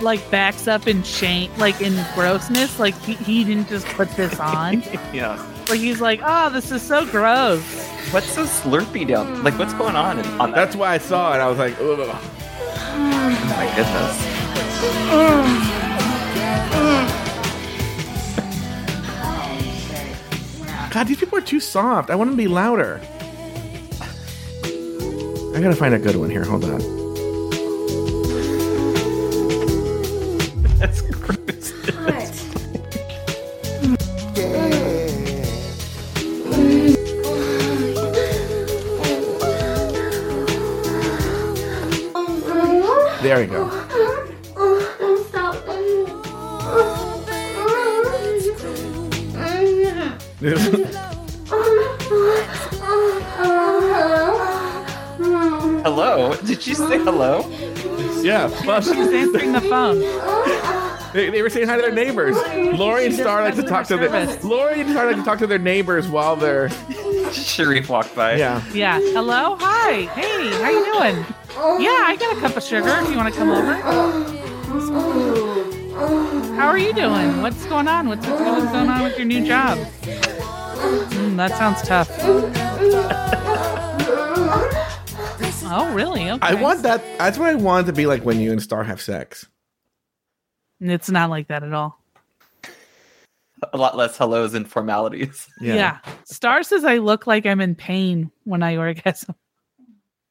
[0.00, 2.78] like backs up in shame like in grossness.
[2.78, 4.82] Like he, he didn't just put this on.
[5.12, 5.36] Yeah.
[5.72, 7.62] Like he's like, oh, this is so gross.
[8.10, 9.42] What's so slurpy down?
[9.42, 10.56] Like, what's going on in- on that?
[10.56, 11.38] That's why I saw it.
[11.38, 11.98] I was like, Ugh.
[11.98, 15.22] oh my goodness.
[20.92, 22.10] God, these people are too soft.
[22.10, 23.00] I want them to be louder.
[25.54, 26.44] I gotta find a good one here.
[26.44, 27.01] Hold on.
[43.32, 43.66] There we go.
[55.84, 56.34] hello?
[56.44, 57.48] Did she say hello?
[58.22, 60.00] yeah, well, She's answering the phone.
[61.12, 62.36] they, they were saying hi to their neighbors.
[62.78, 64.10] Lori and Star like to talk to their
[64.42, 66.70] Lori and Star like to talk to their neighbors while they're
[67.32, 68.36] Sharif walked by.
[68.36, 68.62] yeah.
[68.72, 69.00] Yeah.
[69.00, 69.56] Hello.
[69.60, 70.02] Hi.
[70.14, 70.50] Hey.
[70.62, 71.26] How you doing?
[71.62, 72.88] Yeah, I got a cup of sugar.
[72.88, 73.74] If you want to come over.
[76.56, 77.40] How are you doing?
[77.40, 78.08] What's going on?
[78.08, 79.78] What's, what's going on with your new job?
[79.78, 82.10] Mm, that sounds tough.
[85.70, 86.28] oh, really?
[86.30, 86.44] Okay.
[86.44, 87.00] I want that.
[87.18, 89.46] That's what I want to be like when you and Star have sex.
[90.80, 92.02] It's not like that at all.
[93.72, 95.46] A lot less hellos and formalities.
[95.60, 95.98] Yeah.
[96.24, 99.36] Star says I look like I'm in pain when I orgasm.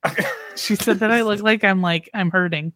[0.56, 2.74] she said that I look like I'm like I'm hurting.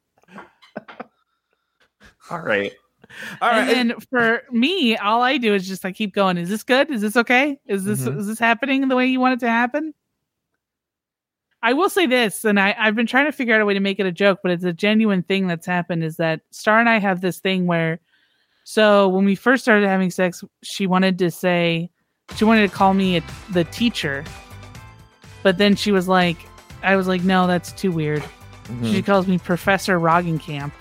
[2.29, 2.71] All right.
[3.41, 3.69] All right.
[3.77, 6.37] and then for me, all I do is just I keep going.
[6.37, 6.89] Is this good?
[6.91, 7.59] Is this okay?
[7.67, 8.17] Is this Mhm.
[8.19, 9.93] is this happening the way you want it to happen?
[11.61, 13.79] I will say this, and I, I've been trying to figure out a way to
[13.79, 16.03] make it a joke, but it's a genuine thing that's happened.
[16.03, 17.99] Is that Star and I have this thing where,
[18.65, 21.89] so when we first started having sex, she wanted to say,
[22.35, 24.23] she wanted to call me a, the teacher,
[25.41, 26.37] but then she was like,
[26.85, 28.23] I was like, no, that's too weird.
[28.67, 28.91] Mhm.
[28.91, 30.71] She calls me Professor Roggenkamp.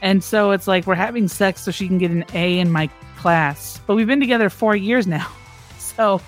[0.00, 2.88] And so it's like we're having sex so she can get an A in my
[3.18, 3.80] class.
[3.86, 5.26] But we've been together four years now.
[5.78, 6.22] So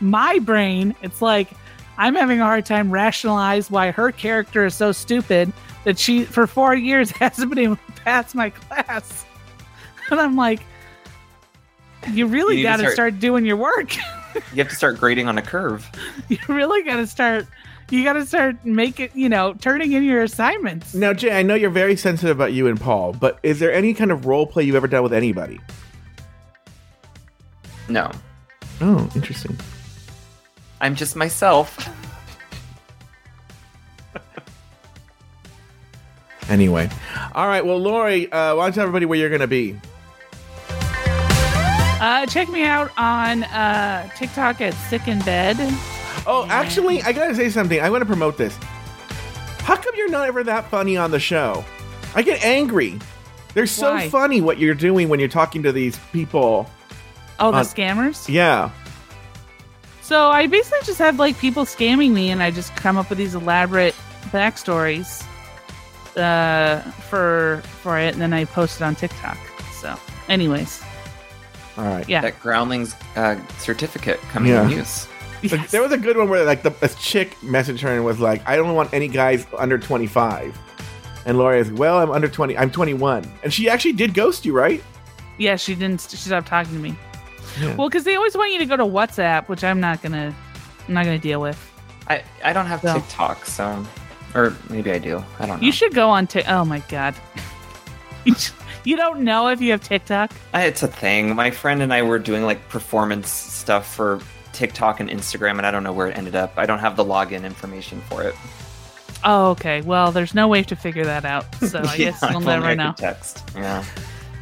[0.00, 1.48] my brain, it's like,
[1.96, 5.50] I'm having a hard time rationalize why her character is so stupid
[5.84, 9.24] that she for four years hasn't been able to pass my class.
[10.10, 10.60] And I'm like,
[12.12, 13.96] you really You need to got to start- start doing your work.
[13.96, 15.88] You have to start grading on a curve.
[16.28, 17.46] you really got to start.
[17.90, 20.94] You got to start making, you know, turning in your assignments.
[20.94, 23.94] Now, Jay, I know you're very sensitive about you and Paul, but is there any
[23.94, 25.58] kind of role play you've ever done with anybody?
[27.88, 28.10] No,
[28.80, 29.56] Oh, interesting.
[30.80, 31.88] I'm just myself.
[36.48, 36.88] Anyway,
[37.34, 37.64] all right.
[37.66, 39.78] Well, Lori, uh, why don't you tell everybody where you're going to be?
[42.00, 45.56] Uh, check me out on uh, TikTok at Sick in Bed.
[46.26, 47.80] Oh, actually, I gotta say something.
[47.80, 48.56] I want to promote this.
[49.60, 51.64] How come you're not ever that funny on the show?
[52.14, 52.98] I get angry.
[53.54, 54.08] They're so Why?
[54.08, 56.68] funny what you're doing when you're talking to these people.
[57.40, 58.28] Oh, the scammers.
[58.28, 58.70] Yeah.
[60.02, 63.18] So I basically just have like people scamming me, and I just come up with
[63.18, 63.94] these elaborate
[64.30, 65.22] backstories
[66.16, 69.38] uh, for for it, and then I post it on TikTok.
[69.80, 69.94] So,
[70.28, 70.82] anyways,
[71.76, 72.08] All right.
[72.08, 74.64] yeah, That Groundling's uh, certificate coming Yeah.
[74.64, 75.06] in use.
[75.42, 75.70] But Yes.
[75.70, 78.42] There was a good one where like the a chick messaged her and was like,
[78.48, 80.58] "I don't want any guys under 25."
[81.26, 82.56] And Lori is, "Well, I'm under 20.
[82.58, 84.82] I'm 21." And she actually did ghost you, right?
[85.38, 86.00] yeah, she didn't.
[86.10, 86.96] She stopped talking to me.
[87.60, 87.76] Yeah.
[87.76, 90.34] Well, because they always want you to go to WhatsApp, which I'm not gonna,
[90.88, 91.58] I'm not gonna deal with.
[92.08, 93.84] I, I don't have So- TikTok, so
[94.34, 95.22] or maybe I do.
[95.38, 95.64] I don't know.
[95.64, 96.48] You should go on Tik.
[96.48, 97.14] Oh my god,
[98.84, 100.32] you, don't know if you have TikTok.
[100.54, 101.34] Uh, It's a thing.
[101.34, 104.20] My friend and I were doing like performance stuff for
[104.58, 106.52] TikTok and Instagram, and I don't know where it ended up.
[106.56, 108.34] I don't have the login information for it.
[109.24, 109.82] Oh, okay.
[109.82, 111.46] Well, there's no way to figure that out.
[111.56, 112.92] So I guess Yeah, you'll if only never know.
[112.96, 113.48] Text.
[113.54, 113.84] Yeah,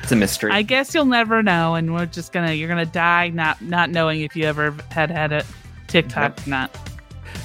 [0.03, 0.53] it's a mystery.
[0.53, 4.23] I guess you'll never know, and we're just gonna you're gonna die not not knowing
[4.23, 5.45] if you ever had had a
[5.87, 6.77] TikTok or not.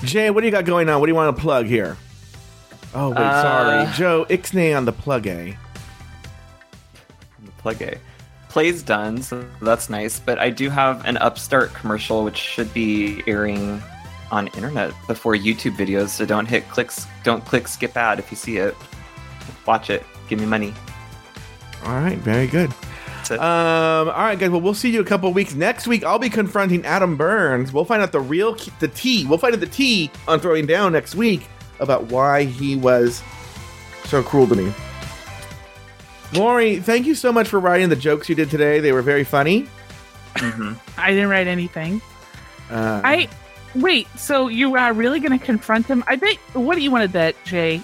[0.04, 1.00] Jay, what do you got going on?
[1.02, 1.98] What do you want to plug here?
[2.94, 3.42] Oh wait, Uh,
[3.86, 5.58] sorry, Joe Ixnay on the plug A.
[7.46, 7.98] The Plug A.
[8.52, 10.20] Play's done, so that's nice.
[10.20, 13.82] But I do have an Upstart commercial which should be airing
[14.30, 16.10] on internet before YouTube videos.
[16.10, 17.08] So don't hit clicks.
[17.24, 18.76] Don't click skip ad if you see it.
[19.66, 20.06] Watch it.
[20.28, 20.74] Give me money.
[21.86, 22.70] All right, very good.
[23.32, 24.50] Um, all right, guys.
[24.50, 26.04] Well, we'll see you a couple of weeks next week.
[26.04, 27.72] I'll be confronting Adam Burns.
[27.72, 29.26] We'll find out the real the T.
[29.28, 31.48] We'll find out the T on throwing down next week
[31.80, 33.24] about why he was
[34.04, 34.74] so cruel to me.
[36.34, 38.80] Lori, thank you so much for writing the jokes you did today.
[38.80, 39.68] They were very funny.
[40.36, 40.78] Mhm.
[40.98, 42.02] I didn't write anything.
[42.72, 43.28] Uh, I
[43.76, 44.08] wait.
[44.18, 46.04] So you are really gonna confront him?
[46.08, 46.38] I bet.
[46.54, 47.78] What do you want to bet, Jay?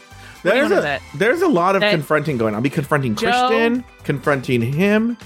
[0.43, 1.01] What there's a bet?
[1.15, 2.59] there's a lot of That- confronting going on.
[2.59, 5.17] I'll be confronting Joe- Christian, confronting him.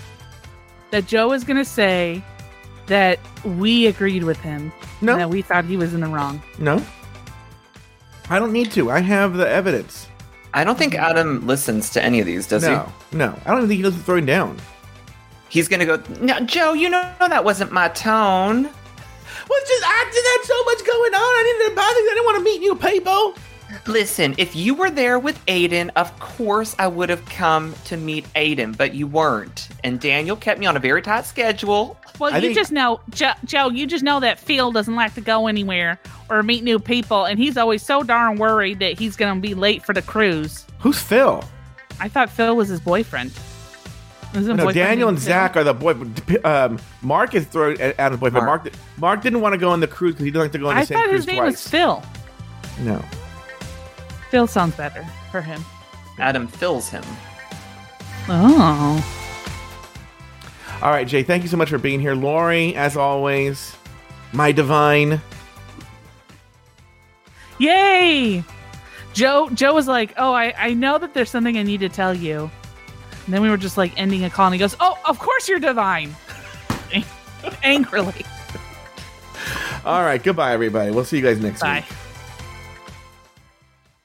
[0.90, 2.24] That Joe is gonna say
[2.88, 4.72] that we agreed with him.
[5.02, 6.42] No, and that we thought he was in the wrong.
[6.58, 6.82] no.
[8.30, 8.90] I don't need to.
[8.90, 10.08] I have the evidence.
[10.54, 13.18] I don't think Adam listens to any of these, does no, he?
[13.18, 13.28] no.
[13.28, 13.40] No.
[13.46, 14.58] I don't even think he does the throwing down.
[15.50, 16.02] He's gonna go.
[16.22, 18.64] No, Joe, you know that wasn't my tone.
[18.64, 21.20] Well, just I just had so much going on.
[21.20, 21.88] I needed to bother.
[21.88, 23.36] I didn't want to meet new people.
[23.88, 28.26] Listen, if you were there with Aiden, of course I would have come to meet
[28.34, 29.70] Aiden, but you weren't.
[29.84, 31.98] And Daniel kept me on a very tight schedule.
[32.20, 33.70] Well, I you think- just know, Joe, Joe.
[33.70, 36.00] You just know that Phil doesn't like to go anywhere
[36.30, 39.84] or meet new people, and he's always so darn worried that he's gonna be late
[39.84, 40.66] for the cruise.
[40.80, 41.44] Who's Phil?
[42.00, 43.32] I thought Phil was his boyfriend.
[44.34, 45.94] Isn't No, boyfriend Daniel and named Zach are the boy.
[46.46, 48.46] Um, Mark is throwing at Adam's boyfriend.
[48.46, 48.64] Mark.
[48.64, 48.74] Mark.
[48.98, 50.76] Mark, didn't want to go on the cruise because he didn't like to go on
[50.76, 51.52] the I same thought cruise his name twice.
[51.52, 52.04] was Phil.
[52.82, 53.04] No.
[54.30, 55.64] Phil sounds better for him.
[56.18, 57.04] Adam fills him.
[58.30, 59.04] Oh,
[60.82, 61.22] All right, Jay.
[61.24, 62.76] Thank you so much for being here, Lori.
[62.76, 63.76] As always,
[64.34, 65.22] my divine.
[67.60, 68.44] yay!
[69.14, 69.50] Joe.
[69.54, 72.50] Joe was like, "Oh, I I know that there's something I need to tell you."
[73.26, 75.48] And then we were just like ending a call, and he goes, "Oh, of course
[75.48, 76.16] you're divine."
[77.64, 78.26] Angrily.
[79.86, 80.22] All right.
[80.22, 80.92] Goodbye, everybody.
[80.92, 81.82] We'll see you guys next time.
[81.82, 81.88] Bye.
[81.90, 81.98] week.